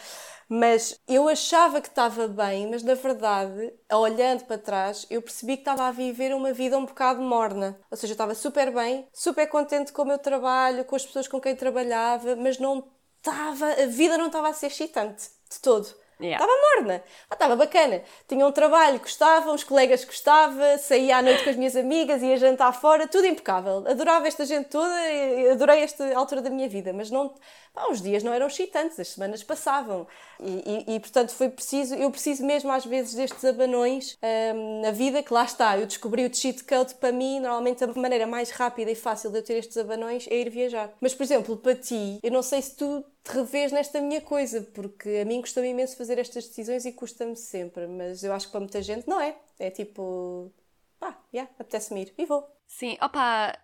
[0.48, 5.62] Mas eu achava que estava bem, mas na verdade, olhando para trás, eu percebi que
[5.62, 7.78] estava a viver uma vida um bocado morna.
[7.90, 11.28] Ou seja, eu estava super bem, super contente com o meu trabalho, com as pessoas
[11.28, 12.84] com quem trabalhava, mas não
[13.24, 15.86] estava, a vida não estava a ser excitante de todo.
[16.20, 16.44] Yeah.
[16.44, 17.02] Estava morna.
[17.28, 18.02] Ah, estava bacana.
[18.28, 22.36] Tinha um trabalho, gostava, uns colegas gostava, saía à noite com as minhas amigas, ia
[22.36, 23.84] jantar fora, tudo impecável.
[23.86, 27.34] Adorava esta gente toda, e adorei esta altura da minha vida, mas não,
[27.74, 30.06] pá, os dias não eram excitantes, as semanas passavam.
[30.40, 34.16] E, e, e, portanto foi preciso, eu preciso mesmo às vezes destes abanões
[34.54, 37.86] hum, na vida, que lá está, eu descobri o cheat code para mim, normalmente a
[37.88, 40.92] maneira mais rápida e fácil de eu ter estes abanões é ir viajar.
[41.00, 44.62] Mas, por exemplo, para ti, eu não sei se tu te revês nesta minha coisa,
[44.72, 48.52] porque a mim custa-me imenso fazer estas decisões e custa-me sempre, mas eu acho que
[48.52, 49.34] para muita gente não é.
[49.58, 50.52] É tipo,
[51.00, 52.46] pá, yeah, apetece-me ir e vou.
[52.66, 53.56] Sim, opa,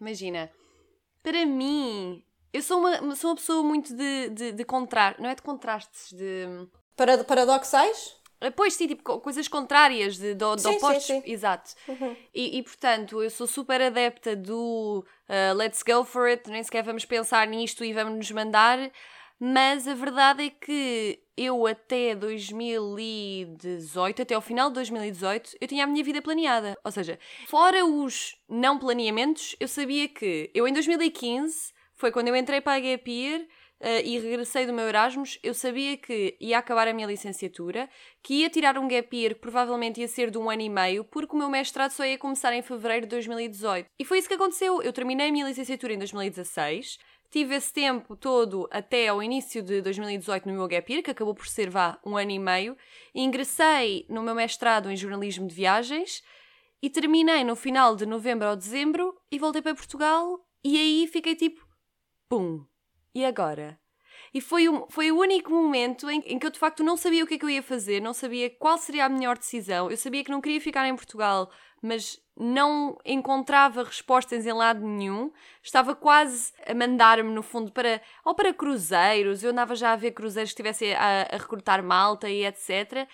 [0.00, 0.50] imagina,
[1.22, 4.66] para mim, eu sou uma, sou uma pessoa muito de, de, de
[5.18, 6.46] não é de contrastes, de.
[6.96, 8.16] Para, paradoxais?
[8.54, 11.04] Pois sim, tipo coisas contrárias, de, de, de Sim, opostos.
[11.04, 11.32] sim, sim.
[11.32, 11.72] Exato.
[12.32, 16.84] E, e, portanto, eu sou super adepta do uh, let's go for it, nem sequer
[16.84, 18.92] vamos pensar nisto e vamos nos mandar.
[19.40, 25.84] Mas a verdade é que eu até 2018, até ao final de 2018, eu tinha
[25.84, 26.76] a minha vida planeada.
[26.84, 32.36] Ou seja, fora os não planeamentos, eu sabia que eu em 2015 foi quando eu
[32.36, 33.46] entrei para a Gap Year,
[33.80, 37.88] Uh, e regressei do meu Erasmus, eu sabia que ia acabar a minha licenciatura,
[38.20, 41.04] que ia tirar um gap year que provavelmente ia ser de um ano e meio,
[41.04, 43.86] porque o meu mestrado só ia começar em fevereiro de 2018.
[43.96, 44.82] E foi isso que aconteceu.
[44.82, 46.98] Eu terminei a minha licenciatura em 2016,
[47.30, 51.32] tive esse tempo todo até ao início de 2018 no meu gap year, que acabou
[51.34, 52.76] por ser, vá, um ano e meio,
[53.14, 56.20] ingressei no meu mestrado em jornalismo de viagens
[56.82, 61.36] e terminei no final de novembro ou dezembro e voltei para Portugal e aí fiquei
[61.36, 61.67] tipo,
[62.28, 62.64] pum,
[63.14, 63.78] e agora?
[64.32, 67.24] E foi, um, foi o único momento em, em, que eu de facto não sabia
[67.24, 69.90] o que é que eu ia fazer, não sabia qual seria a melhor decisão.
[69.90, 71.50] Eu sabia que não queria ficar em Portugal,
[71.82, 75.32] mas não encontrava respostas em lado nenhum.
[75.62, 79.42] Estava quase a mandar-me, no fundo, para ou para cruzeiros.
[79.42, 83.08] Eu andava já a ver cruzeiros que estivessem a, a recrutar malta e etc.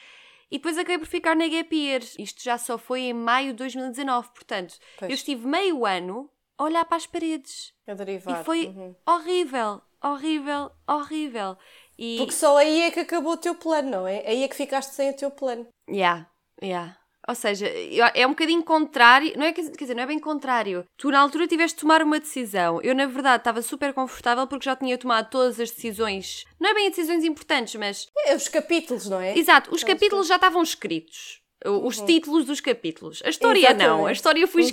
[0.50, 2.02] E depois acabei por ficar na Gap Year.
[2.18, 4.28] Isto já só foi em maio de 2019.
[4.34, 5.10] Portanto, Pois.
[5.10, 7.72] eu estive meio ano a olhar para as paredes.
[7.86, 8.40] A derivar.
[8.40, 8.94] E foi Uhum.
[9.06, 11.56] horrível, horrível, horrível.
[11.98, 12.16] E.
[12.18, 14.24] Porque só aí é que acabou o teu plano, não é?
[14.26, 15.66] Aí é que ficaste sem o teu plano.
[15.88, 16.28] Yeah,
[16.62, 16.96] yeah.
[17.26, 17.66] Ou seja,
[18.14, 20.84] é um bocadinho contrário, não é que, quer dizer, não é bem contrário.
[20.98, 22.82] Tu na altura tiveste de tomar uma decisão.
[22.82, 26.44] Eu, na verdade, estava super confortável porque já tinha tomado todas as decisões.
[26.60, 28.08] Não é bem decisões importantes, mas.
[28.26, 29.38] É, os capítulos, não é?
[29.38, 31.40] Exato, os capítulos já estavam escritos.
[31.64, 33.22] Os títulos dos capítulos.
[33.24, 34.12] A história não, a Exatamente.
[34.16, 34.68] história eu fui Uhum.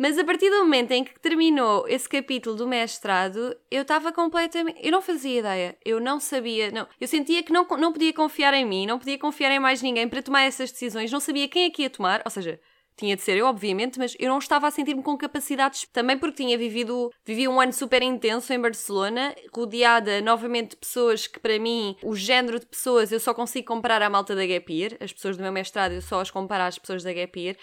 [0.00, 4.80] Mas a partir do momento em que terminou esse capítulo do mestrado, eu estava completamente.
[4.82, 5.76] Eu não fazia ideia.
[5.84, 6.70] Eu não sabia.
[6.70, 6.88] Não.
[6.98, 10.08] Eu sentia que não, não podia confiar em mim, não podia confiar em mais ninguém
[10.08, 11.12] para tomar essas decisões.
[11.12, 12.22] Não sabia quem é que ia tomar.
[12.24, 12.58] Ou seja,
[12.96, 15.86] tinha de ser eu, obviamente, mas eu não estava a sentir-me com capacidades.
[15.92, 17.12] Também porque tinha vivido.
[17.22, 22.16] Vivi um ano super intenso em Barcelona, rodeada novamente de pessoas que, para mim, o
[22.16, 24.96] género de pessoas eu só consigo comparar à malta da Gap Year.
[24.98, 27.54] As pessoas do meu mestrado eu só as comparo às pessoas da Gap Year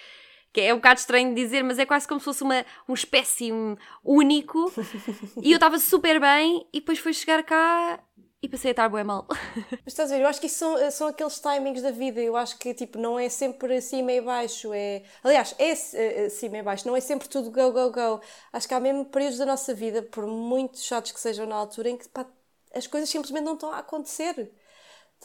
[0.57, 2.95] que é um bocado estranho de dizer, mas é quase como se fosse uma, um
[2.95, 4.73] espécime único.
[5.39, 7.99] e eu estava super bem, e depois foi chegar cá
[8.41, 9.27] e passei a estar bem mal.
[9.85, 12.19] Mas estás a ver, eu acho que isso são, são aqueles timings da vida.
[12.19, 14.73] Eu acho que tipo, não é sempre acima e baixo.
[14.73, 15.03] É...
[15.23, 18.19] Aliás, é eh, acima e baixo, não é sempre tudo go, go, go.
[18.51, 21.89] Acho que há mesmo períodos da nossa vida, por muito chatos que sejam na altura,
[21.89, 22.25] em que pá,
[22.73, 24.51] as coisas simplesmente não estão a acontecer.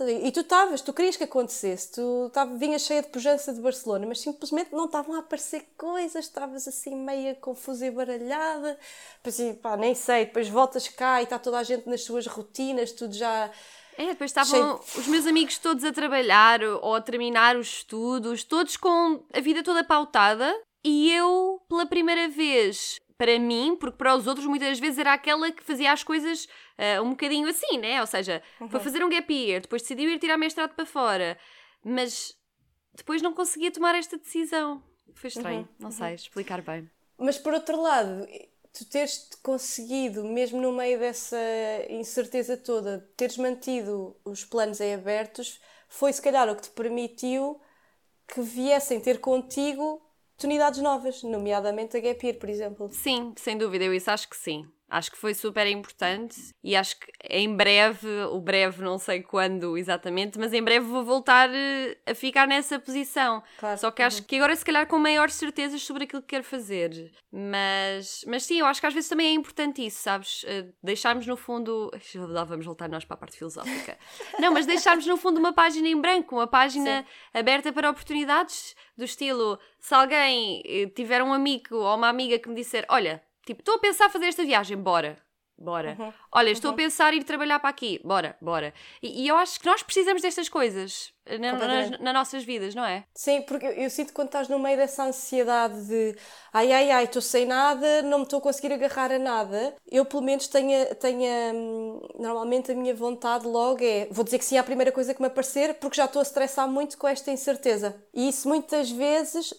[0.00, 4.06] E tu estavas, tu querias que acontecesse, tu tava, vinhas cheia de pujança de Barcelona,
[4.06, 8.78] mas simplesmente não estavam a aparecer coisas, estavas assim meia confusa e baralhada,
[9.22, 12.90] depois, pá, nem sei, depois voltas cá e está toda a gente nas suas rotinas,
[12.92, 13.50] tudo já
[13.98, 18.78] É, depois estavam os meus amigos todos a trabalhar ou a terminar os estudos, todos
[18.78, 20.50] com a vida toda pautada,
[20.84, 25.50] e eu, pela primeira vez, para mim, porque para os outros muitas vezes era aquela
[25.52, 28.00] que fazia as coisas ah, um bocadinho assim, né?
[28.00, 31.38] Ou seja, foi fazer um gap year, depois decidiu ir tirar mestrado para fora,
[31.84, 32.36] mas
[32.94, 34.82] depois não conseguia tomar esta decisão.
[35.14, 36.90] Foi estranho, não sei explicar bem.
[37.16, 38.26] Mas por outro lado,
[38.72, 41.38] tu teres conseguido, mesmo no meio dessa
[41.90, 47.60] incerteza toda, teres mantido os planos em abertos, foi se calhar o que te permitiu
[48.26, 50.00] que viessem ter contigo
[50.42, 52.88] oportunidades novas, nomeadamente a Gap Year, por exemplo.
[52.90, 54.66] Sim, sem dúvida, eu isso acho que sim.
[54.92, 59.78] Acho que foi super importante e acho que em breve, o breve não sei quando
[59.78, 63.42] exatamente, mas em breve vou voltar eh, a ficar nessa posição.
[63.58, 63.78] Claro.
[63.78, 67.10] Só que acho que agora se calhar com maiores certezas sobre aquilo que quero fazer.
[67.32, 70.44] Mas, mas sim, eu acho que às vezes também é importante isso, sabes?
[70.46, 71.90] Eh, Deixarmos no fundo.
[72.28, 73.96] Lá vamos voltar nós para a parte filosófica.
[74.38, 79.04] Não, mas deixarmos no fundo uma página em branco, uma página aberta para oportunidades do
[79.04, 83.60] estilo: se alguém eh, tiver um amigo ou uma amiga que me disser, olha, tipo,
[83.60, 85.16] estou a pensar fazer esta viagem, bora.
[85.58, 85.96] bora.
[85.98, 86.12] Uhum.
[86.32, 86.74] Olha, estou uhum.
[86.74, 88.72] a pensar em ir trabalhar para aqui, bora, bora.
[89.02, 92.84] E, e, eu acho que nós precisamos destas coisas na, nas, nas nossas vidas, não
[92.84, 93.04] é?
[93.14, 96.16] Sim, porque eu, eu, sinto que quando estás no meio dessa ansiedade de
[96.52, 100.04] ai, ai, ai, estou sem nada, não me estou a conseguir agarrar a nada, eu
[100.04, 104.58] pelo menos tenho, tenho hum, normalmente a minha vontade logo é vou dizer que sim
[104.58, 108.02] à primeira coisa que me aparecer porque já estou a estressar muito com esta incerteza.
[108.12, 109.56] E isso muitas vezes eh,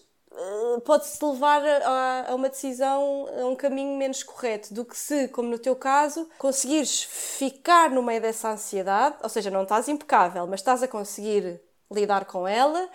[0.85, 5.49] pode-se levar a, a, uma decisão, a um caminho menos correto do que se, como
[5.49, 10.59] no teu caso, conseguires ficar no meio dessa ansiedade, ou seja, não estás impecável, mas
[10.59, 12.89] estás a conseguir lidar com ela,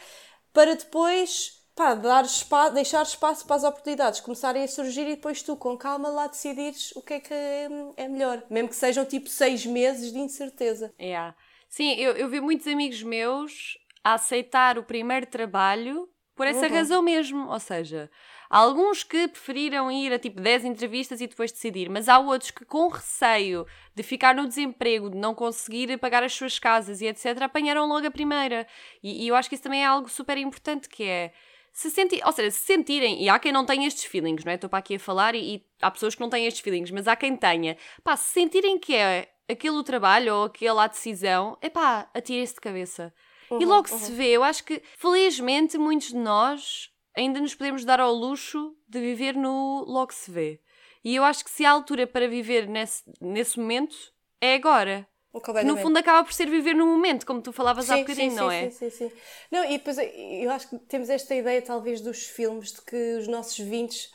[0.53, 5.43] para depois pá, dar espaço, deixar espaço para as oportunidades começarem a surgir e depois
[5.43, 9.05] tu, com calma, lá decidires o que é que é, é melhor, mesmo que sejam
[9.05, 10.93] tipo seis meses de incerteza.
[11.01, 11.37] Yeah.
[11.69, 16.73] Sim, eu, eu vi muitos amigos meus a aceitar o primeiro trabalho por essa uhum.
[16.73, 17.51] razão mesmo.
[17.51, 18.09] Ou seja,
[18.49, 22.53] há alguns que preferiram ir a tipo 10 entrevistas e depois decidir, mas há outros
[22.53, 27.07] que, com receio de ficar no desemprego, de não conseguir pagar as suas casas e
[27.07, 28.67] etc., apanharam logo a primeira.
[29.03, 31.33] E, e eu acho que isso também é algo super importante, que é
[31.73, 34.55] se sentir, ou seja, se sentirem, e há quem não tenha estes feelings, não é?
[34.55, 37.09] Estou para aqui a falar e, e, há pessoas que não têm estes feelings, mas
[37.09, 41.59] há quem tenha, pá, se sentirem que é aquele o trabalho ou aquela a decisão,
[41.61, 43.13] é pá, atirem-se de cabeça.
[43.51, 43.99] Uhum, e logo uhum.
[43.99, 48.77] se vê, eu acho que felizmente muitos de nós ainda nos podemos dar ao luxo
[48.89, 50.61] de viver no logo se vê.
[51.05, 53.97] E eu acho que se há altura para viver nesse, nesse momento,
[54.41, 55.07] é agora.
[55.65, 58.37] No fundo acaba por ser viver no momento, como tu falavas sim, há bocadinho, sim,
[58.37, 58.71] não sim, é?
[58.71, 59.17] Sim, sim, sim.
[59.51, 63.29] Não, e depois eu acho que temos esta ideia talvez dos filmes de que os
[63.29, 64.11] nossos 20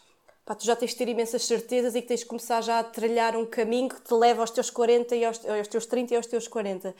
[0.46, 2.84] pá, tu já tens de ter imensas certezas e que tens de começar já a
[2.84, 6.18] trilhar um caminho que te leva aos teus 40 e aos, aos teus 30 e
[6.18, 6.96] aos teus 40.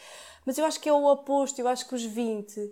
[0.46, 2.72] Mas eu acho que é o oposto, eu acho que os 20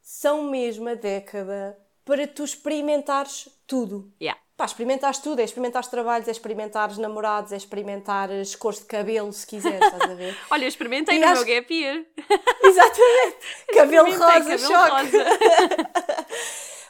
[0.00, 4.10] são mesmo a década para tu experimentares tudo.
[4.20, 4.40] Yeah.
[4.56, 9.46] Pá, experimentares tudo, é experimentares trabalhos, é experimentares namorados, é experimentares cores de cabelo, se
[9.46, 10.36] quiseres, estás a ver?
[10.50, 11.44] Olha, eu experimentei e no acho...
[11.44, 12.04] meu gap year.
[12.64, 13.36] Exatamente!
[13.72, 15.16] cabelo rosa, cabelo choque!
[15.16, 15.24] Rosa.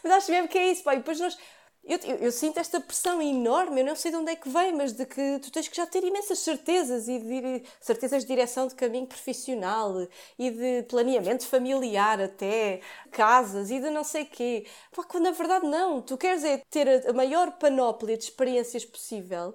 [0.03, 1.37] Mas acho mesmo que é isso, pá, e depois nós
[1.85, 4.75] eu, eu, eu, sinto esta pressão enorme, eu não sei de onde é que vem,
[4.75, 8.67] mas de que tu tens que já ter imensas certezas e de, certezas de direção
[8.67, 10.07] de caminho profissional
[10.39, 14.67] e de planeamento familiar até, casas e de não sei quê.
[14.95, 19.55] Pá, quando na verdade não, tu queres é ter a, maior panóplia de experiências possível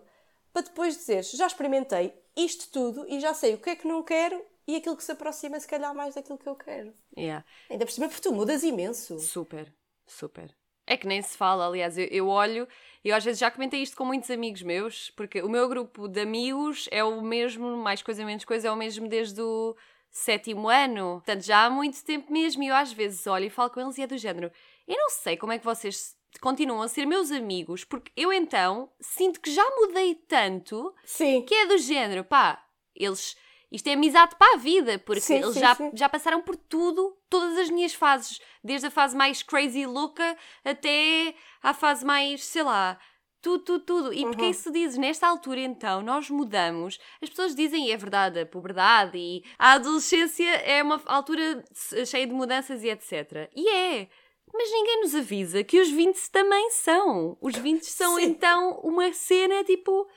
[0.51, 4.03] para depois dizeres, já experimentei isto tudo e já sei o que é que não
[4.03, 6.93] quero e aquilo que se aproxima se calhar mais daquilo que eu quero.
[7.17, 7.45] Yeah.
[7.69, 9.19] Ainda por cima porque tu mudas imenso.
[9.19, 9.73] Super,
[10.05, 10.55] super.
[10.85, 12.67] É que nem se fala, aliás, eu, eu olho,
[13.03, 16.21] eu às vezes já comentei isto com muitos amigos meus, porque o meu grupo de
[16.21, 19.75] amigos é o mesmo, mais coisa menos coisa, é o mesmo desde o
[20.11, 21.21] sétimo ano.
[21.25, 23.97] Portanto, já há muito tempo mesmo, e eu às vezes olho e falo com eles
[23.97, 24.51] e é do género.
[24.87, 28.89] Eu não sei como é que vocês continuam a ser meus amigos, porque eu então
[28.99, 31.43] sinto que já mudei tanto Sim.
[31.43, 32.63] que é do género, pá,
[32.95, 33.35] eles
[33.73, 35.91] isto é amizade para a vida, porque sim, eles sim, já, sim.
[35.95, 41.33] já passaram por tudo, todas as minhas fases, desde a fase mais crazy louca até
[41.61, 42.99] à fase mais, sei lá,
[43.41, 44.13] tudo, tudo, tudo.
[44.13, 44.31] E uhum.
[44.31, 46.99] porque isso dizes, nesta altura então, nós mudamos.
[47.21, 51.63] As pessoas dizem, e é verdade, a puberdade e a adolescência é uma altura
[52.05, 53.49] cheia de mudanças e etc.
[53.55, 54.07] E é.
[54.53, 57.35] Mas ninguém nos avisa que os 20 também são.
[57.41, 58.25] Os 20 são Sim.
[58.25, 60.07] então uma cena tipo.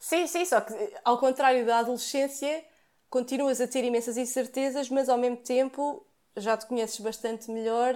[0.00, 0.72] Sim, sim, só que
[1.04, 2.64] ao contrário da adolescência,
[3.10, 7.94] continuas a ter imensas incertezas, mas ao mesmo tempo já te conheces bastante melhor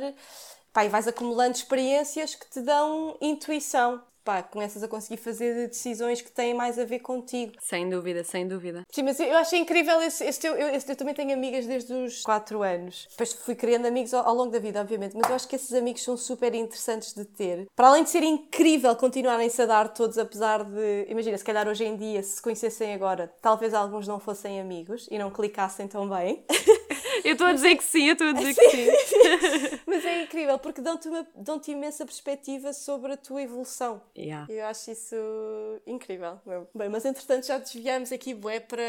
[0.72, 6.20] pá, e vais acumulando experiências que te dão intuição pá, começas a conseguir fazer decisões
[6.20, 7.52] que têm mais a ver contigo.
[7.60, 8.84] Sem dúvida, sem dúvida.
[8.90, 11.92] Sim, mas eu achei incrível esse, esse teu, eu, esse, eu também tenho amigas desde
[11.92, 13.06] os 4 anos.
[13.10, 15.72] Depois fui criando amigos ao, ao, longo da vida, obviamente, mas eu acho que esses
[15.72, 17.66] amigos são super interessantes de ter.
[17.74, 21.84] Para além de ser incrível continuarem-se a dar todos, apesar de, imagina, se calhar hoje
[21.84, 26.08] em dia, se se conhecessem agora, talvez alguns não fossem amigos e não clicassem tão
[26.08, 26.44] bem.
[27.24, 28.86] Eu estou a dizer que sim, eu estou a dizer que sim.
[29.86, 34.02] Mas é incrível porque dão-te dão imensa perspectiva sobre a tua evolução.
[34.16, 34.50] Yeah.
[34.52, 35.16] Eu acho isso
[35.86, 36.40] incrível.
[36.74, 38.82] Bem, mas entretanto já desviamos aqui bué para,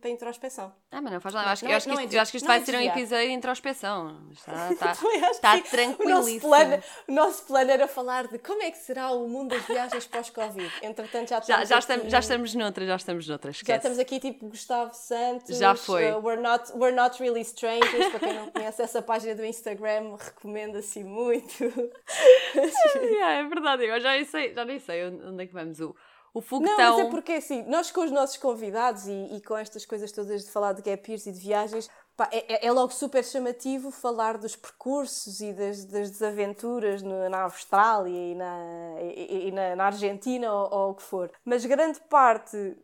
[0.00, 0.72] para a introspeção.
[0.94, 1.48] Ah, mas não faz nada.
[1.48, 2.80] Eu acho, eu acho, que, isto, é, eu acho que isto vai é ser um
[2.80, 4.16] episódio de introspeção.
[4.30, 4.92] Está, está,
[5.28, 6.06] está tranquilíssimo.
[6.06, 9.56] O nosso, plano, o nosso plano era falar de como é que será o mundo
[9.56, 10.72] das viagens pós-Covid.
[10.82, 13.50] Entretanto já estamos, já, já, estamos, já estamos noutra, já estamos noutra.
[13.50, 13.72] Esquece.
[13.72, 15.58] Já estamos aqui tipo Gustavo Santos.
[15.58, 16.12] Já foi.
[16.12, 18.10] Uh, we're, not, we're not really strangers.
[18.10, 21.64] para quem não conhece essa página do Instagram, recomendo assim muito.
[22.54, 25.80] é, é verdade, eu já nem sei, já nem sei onde é que vamos.
[25.80, 25.96] O,
[26.34, 26.76] o foguetão...
[26.76, 30.10] Não, mas é porque assim, nós com os nossos convidados e, e com estas coisas
[30.10, 33.24] todas de falar de gap years e de viagens, pá, é, é, é, logo super
[33.24, 39.52] chamativo falar dos percursos e das, das desaventuras no, na Austrália e na, e, e
[39.52, 41.30] na, na Argentina ou, ou, o que for.
[41.44, 42.76] Mas grande parte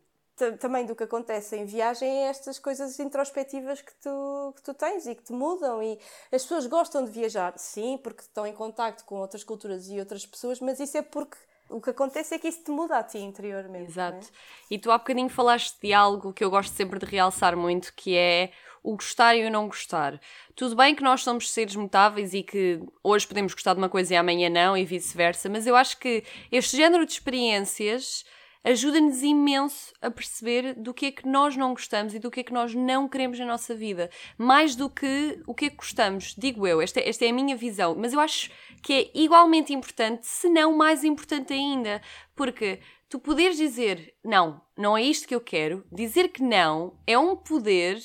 [0.58, 5.06] também do que acontece em viagem é estas coisas introspectivas que tu, que tu tens
[5.06, 5.82] e que te mudam.
[5.82, 5.98] E
[6.32, 10.24] as pessoas gostam de viajar, sim, porque estão em contacto com outras culturas e outras
[10.24, 11.36] pessoas, mas isso é porque
[11.70, 13.86] o que acontece é que isso te muda a ti interiormente.
[13.86, 13.90] É?
[13.90, 14.28] Exato.
[14.70, 18.16] E tu há bocadinho falaste de algo que eu gosto sempre de realçar muito, que
[18.16, 18.50] é
[18.82, 20.20] o gostar e o não gostar.
[20.54, 24.14] Tudo bem que nós somos seres mutáveis e que hoje podemos gostar de uma coisa
[24.14, 28.24] e amanhã não, e vice-versa, mas eu acho que este género de experiências
[28.62, 32.42] ajuda-nos imenso a perceber do que é que nós não gostamos e do que é
[32.42, 34.10] que nós não queremos na nossa vida.
[34.36, 37.56] Mais do que o que é que gostamos, digo eu, esta, esta é a minha
[37.56, 37.94] visão.
[37.98, 38.50] Mas eu acho
[38.82, 42.02] que é igualmente importante, se não mais importante ainda,
[42.34, 47.18] porque tu poderes dizer não, não é isto que eu quero, dizer que não é
[47.18, 47.98] um poder,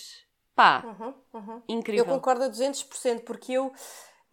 [0.55, 1.61] pá, uhum, uhum.
[1.67, 2.05] incrível.
[2.05, 3.71] Eu concordo a 200%, porque eu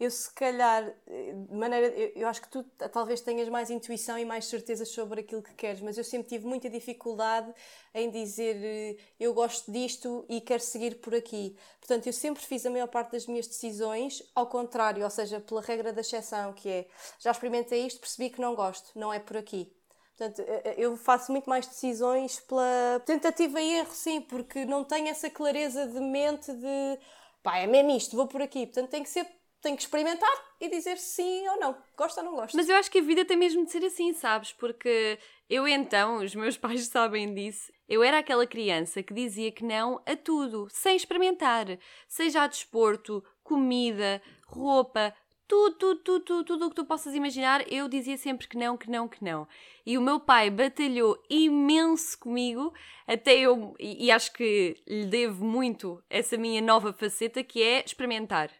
[0.00, 4.18] eu se calhar, eh, de maneira, eu, eu, acho que tu talvez tenhas mais intuição
[4.18, 7.52] e mais certezas sobre aquilo que queres, mas eu sempre tive muita dificuldade
[7.94, 11.56] em dizer eh, eu gosto disto e quero seguir por aqui.
[11.78, 15.60] Portanto, eu sempre fiz a maior parte das minhas decisões ao contrário, ou seja, pela
[15.60, 16.86] regra da exceção, que é
[17.20, 19.72] já experimentei isto, percebi que não gosto, não é por aqui.
[20.16, 25.08] Portanto, eh, eu faço muito mais decisões pela tentativa e erro, sim, porque não tenho
[25.08, 26.98] essa clareza de mente de
[27.42, 28.66] pá, é mesmo isto, vou por aqui.
[28.66, 29.26] Portanto, tem que ser
[29.62, 30.28] tem que experimentar
[30.60, 32.56] e dizer sim ou não, gosta ou não gosta.
[32.56, 34.52] Mas eu acho que a vida tem mesmo de ser assim, sabes?
[34.52, 39.64] Porque eu então, os meus pais sabem disso, eu era aquela criança que dizia que
[39.64, 41.66] não a tudo, sem experimentar.
[42.08, 45.14] Seja a desporto, comida, roupa,
[45.46, 48.76] tudo, tudo, tudo, tudo, tudo o que tu possas imaginar, eu dizia sempre que não,
[48.76, 49.46] que não, que não.
[49.86, 52.72] E o meu pai batalhou imenso comigo,
[53.06, 58.50] até eu, e acho que lhe devo muito essa minha nova faceta, que é experimentar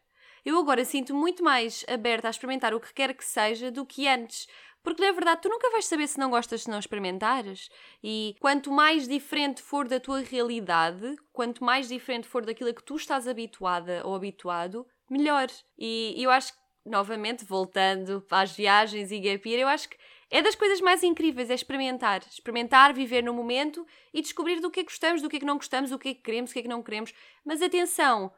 [0.45, 4.09] eu agora sinto muito mais aberta a experimentar o que quer que seja do que
[4.09, 4.47] antes.
[4.83, 7.69] Porque na verdade tu nunca vais saber se não gostas se não experimentares.
[8.03, 12.83] E quanto mais diferente for da tua realidade, quanto mais diferente for daquilo a que
[12.83, 15.47] tu estás habituada ou habituado, melhor.
[15.79, 19.97] E eu acho que, novamente, voltando às viagens e gap year, eu acho que
[20.29, 22.23] é das coisas mais incríveis, é experimentar.
[22.29, 25.45] Experimentar, viver no momento e descobrir do que é que gostamos, do que é que
[25.45, 27.13] não gostamos, o que é que queremos, o que é que não queremos.
[27.45, 28.33] Mas atenção,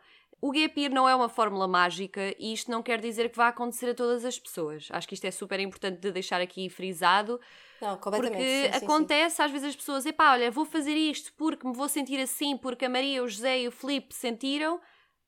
[0.45, 3.49] o gap year não é uma fórmula mágica e isto não quer dizer que vá
[3.49, 4.89] acontecer a todas as pessoas.
[4.91, 7.41] Acho que isto é super importante de deixar aqui frisado.
[7.81, 8.43] Não, completamente.
[8.43, 11.73] Porque sim, acontece sim, às vezes as pessoas, epá, olha, vou fazer isto porque me
[11.73, 14.79] vou sentir assim, porque a Maria, o José e o Filipe sentiram,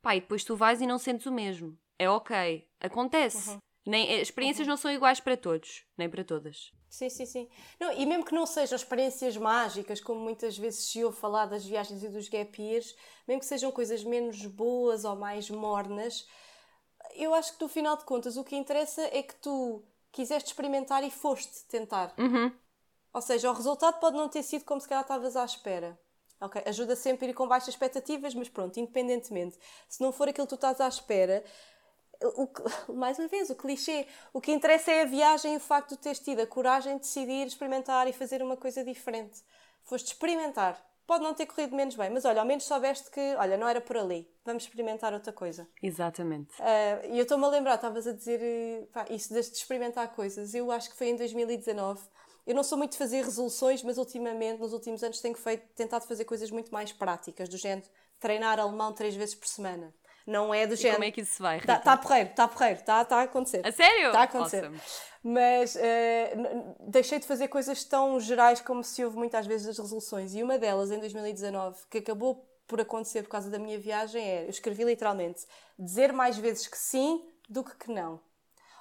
[0.02, 1.78] pá, e depois tu vais e não sentes o mesmo.
[1.98, 2.68] É ok.
[2.78, 3.52] Acontece.
[3.52, 3.58] Uhum.
[3.86, 4.72] Nem, eh, experiências uhum.
[4.72, 6.72] não são iguais para todos, nem para todas.
[6.88, 7.48] Sim, sim, sim.
[7.78, 11.64] Não, e mesmo que não sejam experiências mágicas, como muitas vezes se ouve falar das
[11.64, 12.96] viagens e dos gap years,
[13.28, 16.26] mesmo que sejam coisas menos boas ou mais mornas,
[17.14, 21.04] eu acho que no final de contas o que interessa é que tu quiseste experimentar
[21.04, 22.14] e foste tentar.
[22.18, 22.50] Uhum.
[23.12, 25.98] Ou seja, o resultado pode não ter sido como se calhar estavas à espera.
[26.40, 29.58] Ok, ajuda sempre a ir com baixas expectativas, mas pronto, independentemente.
[29.88, 31.42] Se não for aquilo que tu estás à espera,
[32.22, 32.48] o,
[32.94, 34.06] mais uma vez, o clichê.
[34.32, 37.00] O que interessa é a viagem e o facto de teres tido a coragem de
[37.00, 39.42] decidir experimentar e fazer uma coisa diferente.
[39.82, 40.84] Foste experimentar.
[41.06, 43.80] Pode não ter corrido menos bem, mas olha, ao menos soubeste que, olha, não era
[43.80, 45.68] por ali, vamos experimentar outra coisa.
[45.80, 46.50] Exatamente.
[46.60, 50.52] Uh, e eu estou-me a lembrar, estavas a dizer pá, isso de experimentar coisas.
[50.52, 52.02] Eu acho que foi em 2019.
[52.44, 56.06] Eu não sou muito de fazer resoluções, mas ultimamente, nos últimos anos, tenho feito, tentado
[56.06, 57.86] fazer coisas muito mais práticas, do género
[58.18, 59.94] treinar alemão três vezes por semana.
[60.26, 60.96] Não é do e género.
[60.96, 61.58] como é que isso vai?
[61.58, 63.66] Está tá porreiro, está porreiro, está tá a acontecer.
[63.66, 64.08] A sério?
[64.08, 64.64] Está a acontecer.
[64.64, 64.80] Awesome.
[65.22, 70.34] Mas uh, deixei de fazer coisas tão gerais como se ouve muitas vezes as resoluções.
[70.34, 74.44] E uma delas, em 2019, que acabou por acontecer por causa da minha viagem, é:
[74.44, 75.44] eu escrevi literalmente
[75.78, 78.20] dizer mais vezes que sim do que que não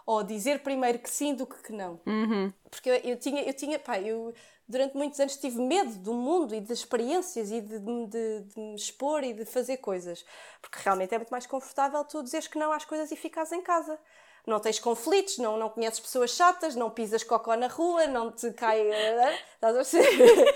[0.06, 2.00] ou dizer primeiro que sim do que que não.
[2.06, 2.54] Uhum.
[2.70, 4.34] Porque eu, eu, tinha, eu tinha, pá, eu
[4.68, 8.76] durante muitos anos tive medo do mundo e de experiências e de, de, de, me
[8.76, 10.26] expor e de fazer coisas.
[10.62, 13.62] Porque realmente é muito mais confortável tu dizeres que não às coisas e ficares em
[13.62, 14.00] casa.
[14.46, 18.52] Não tens conflitos, não, não conheces pessoas chatas, não pisas cocó na rua, não te
[18.52, 18.80] cai.
[19.56, 20.56] Estás a perceber?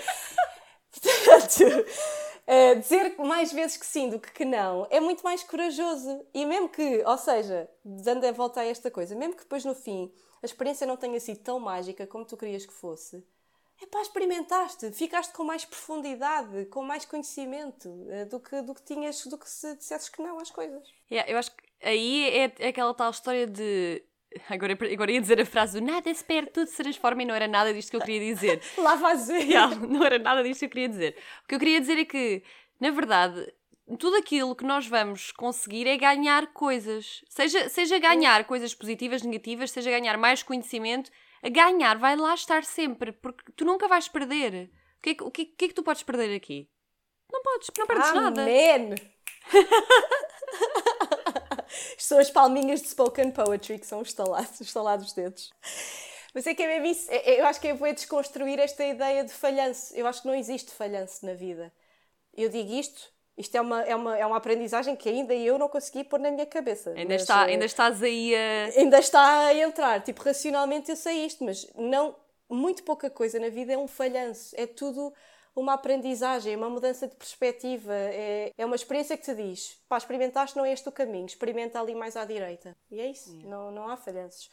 [0.92, 1.86] Portanto,
[2.46, 6.24] uh, dizer mais vezes que sim do que que não é muito mais corajoso.
[6.32, 9.74] E mesmo que, ou seja, dando a volta a esta coisa, mesmo que depois no
[9.74, 10.12] fim
[10.42, 13.22] a experiência não tenha sido tão mágica como tu querias que fosse,
[13.82, 18.82] é pá, experimentaste, ficaste com mais profundidade, com mais conhecimento uh, do, que, do que
[18.82, 20.86] tinhas, do que se dissesses que não às coisas.
[21.10, 24.02] Yeah, eu acho que aí é, é aquela tal história de
[24.48, 27.48] Agora, agora ia dizer a frase nada é espera, tudo se transforma e não era
[27.48, 28.62] nada disto que eu queria dizer.
[28.78, 29.28] Lá vais.
[29.28, 31.16] Yeah, não era nada disto que eu queria dizer.
[31.44, 32.42] O que eu queria dizer é que,
[32.80, 33.52] na verdade,
[33.98, 37.24] tudo aquilo que nós vamos conseguir é ganhar coisas.
[37.28, 41.10] Seja, seja ganhar coisas positivas, negativas, seja ganhar mais conhecimento,
[41.42, 44.70] a ganhar vai lá estar sempre, porque tu nunca vais perder.
[44.98, 46.68] O que, é que, o que, que é que tu podes perder aqui?
[47.32, 48.44] Não podes, não perdes ah, nada.
[48.44, 48.94] Man.
[51.98, 55.50] São as palminhas de spoken poetry que são estalados, estalados dedos.
[56.34, 57.10] Mas é que é mesmo isso.
[57.10, 59.94] É, é, eu acho que é bom desconstruir esta ideia de falhanço.
[59.94, 61.72] Eu acho que não existe falhanço na vida.
[62.32, 65.68] Eu digo isto, isto é uma, é uma, é uma aprendizagem que ainda eu não
[65.68, 66.90] consegui pôr na minha cabeça.
[66.90, 68.66] Ainda, mas, está, ainda estás aí a.
[68.76, 70.02] Ainda está a entrar.
[70.02, 72.14] Tipo, racionalmente eu sei isto, mas não.
[72.48, 74.54] Muito pouca coisa na vida é um falhanço.
[74.58, 75.14] É tudo
[75.54, 77.92] uma aprendizagem, uma mudança de perspectiva.
[77.92, 81.80] É, é uma experiência que te diz: pá, experimentaste, não é este o caminho, experimenta
[81.80, 82.76] ali mais à direita.
[82.90, 83.48] E é isso, yeah.
[83.48, 84.50] não, não há falhanços.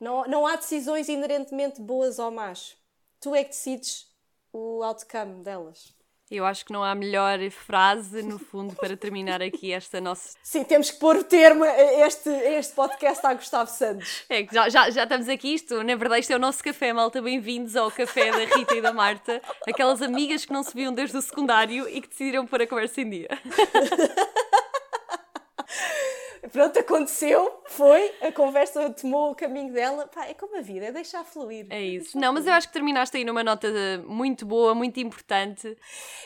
[0.00, 2.76] Não, não há decisões inerentemente boas ou más.
[3.20, 4.12] Tu é que decides
[4.52, 5.94] o outcome delas.
[6.30, 10.30] Eu acho que não há melhor frase, no fundo, para terminar aqui esta nossa.
[10.42, 14.24] Sim, temos que pôr o termo a este, este podcast a Gustavo Santos.
[14.30, 16.94] É que já, já, já estamos aqui, isto, na verdade, isto é o nosso café,
[16.94, 17.20] malta.
[17.20, 21.16] Bem-vindos ao café da Rita e da Marta, aquelas amigas que não se viam desde
[21.16, 23.28] o secundário e que decidiram pôr a conversa em dia.
[26.52, 30.06] pronto, aconteceu, foi, a conversa tomou o caminho dela.
[30.06, 31.66] Pá, é como a vida, é deixar fluir.
[31.70, 32.18] É isso.
[32.18, 33.68] Não, mas eu acho que terminaste aí numa nota
[34.06, 35.76] muito boa, muito importante.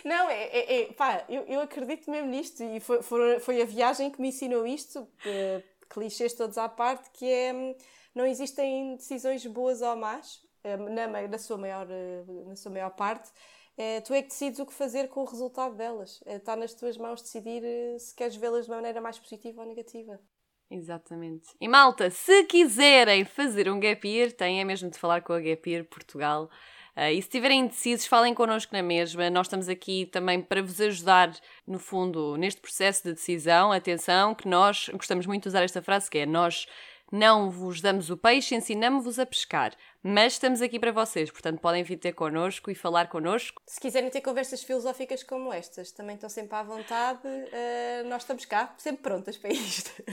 [0.05, 3.64] Não, é, é, é pá, eu, eu acredito mesmo nisto e foi, foi, foi a
[3.64, 7.75] viagem que me ensinou isto, que, clichês todos à parte, que é
[8.14, 12.91] não existem decisões boas ou más, eh, na, na, sua, maior, eh, na sua maior
[12.91, 13.31] parte
[13.79, 16.20] é, tu é que decides o que fazer com o resultado delas.
[16.26, 19.62] É, está nas tuas mãos decidir eh, se queres vê-las de uma maneira mais positiva
[19.62, 20.20] ou negativa.
[20.68, 21.49] Exatamente.
[21.61, 25.41] E malta, se quiserem fazer um gap year, têm é mesmo de falar com a
[25.41, 26.51] Gap Year Portugal.
[26.97, 29.31] Uh, e se estiverem indecisos, falem connosco na mesma.
[29.31, 31.33] Nós estamos aqui também para vos ajudar,
[31.64, 33.70] no fundo, neste processo de decisão.
[33.70, 36.66] Atenção, que nós gostamos muito de usar esta frase, que é nós
[37.11, 39.75] não vos damos o peixe, ensinamos-vos a pescar.
[40.03, 43.61] Mas estamos aqui para vocês, portanto podem vir ter connosco e falar connosco.
[43.67, 47.27] Se quiserem ter conversas filosóficas como estas, também estão sempre à vontade.
[47.27, 49.91] Uh, nós estamos cá, sempre prontas para isto.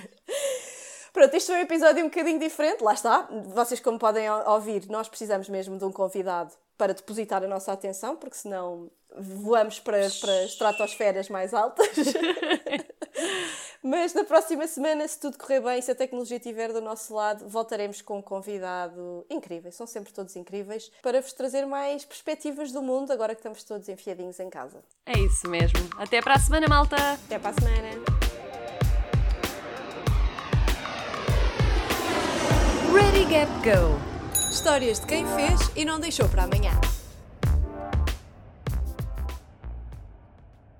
[1.15, 3.29] Pronto, este foi um episódio um bocadinho diferente, lá está.
[3.53, 8.17] Vocês, como podem ouvir, nós precisamos mesmo de um convidado para depositar a nossa atenção,
[8.17, 11.87] porque senão voamos para, para estratosferas mais altas.
[13.87, 17.47] Mas na próxima semana, se tudo correr bem, se a tecnologia estiver do nosso lado,
[17.47, 19.71] voltaremos com um convidado incrível.
[19.71, 23.87] São sempre todos incríveis para vos trazer mais perspectivas do mundo, agora que estamos todos
[23.87, 24.83] enfiadinhos em casa.
[25.05, 25.77] É isso mesmo.
[25.99, 26.95] Até para a semana, malta!
[26.95, 27.89] Até para a semana!
[32.91, 34.49] Ready Gap Go!
[34.49, 36.71] Histórias de quem fez e não deixou para amanhã.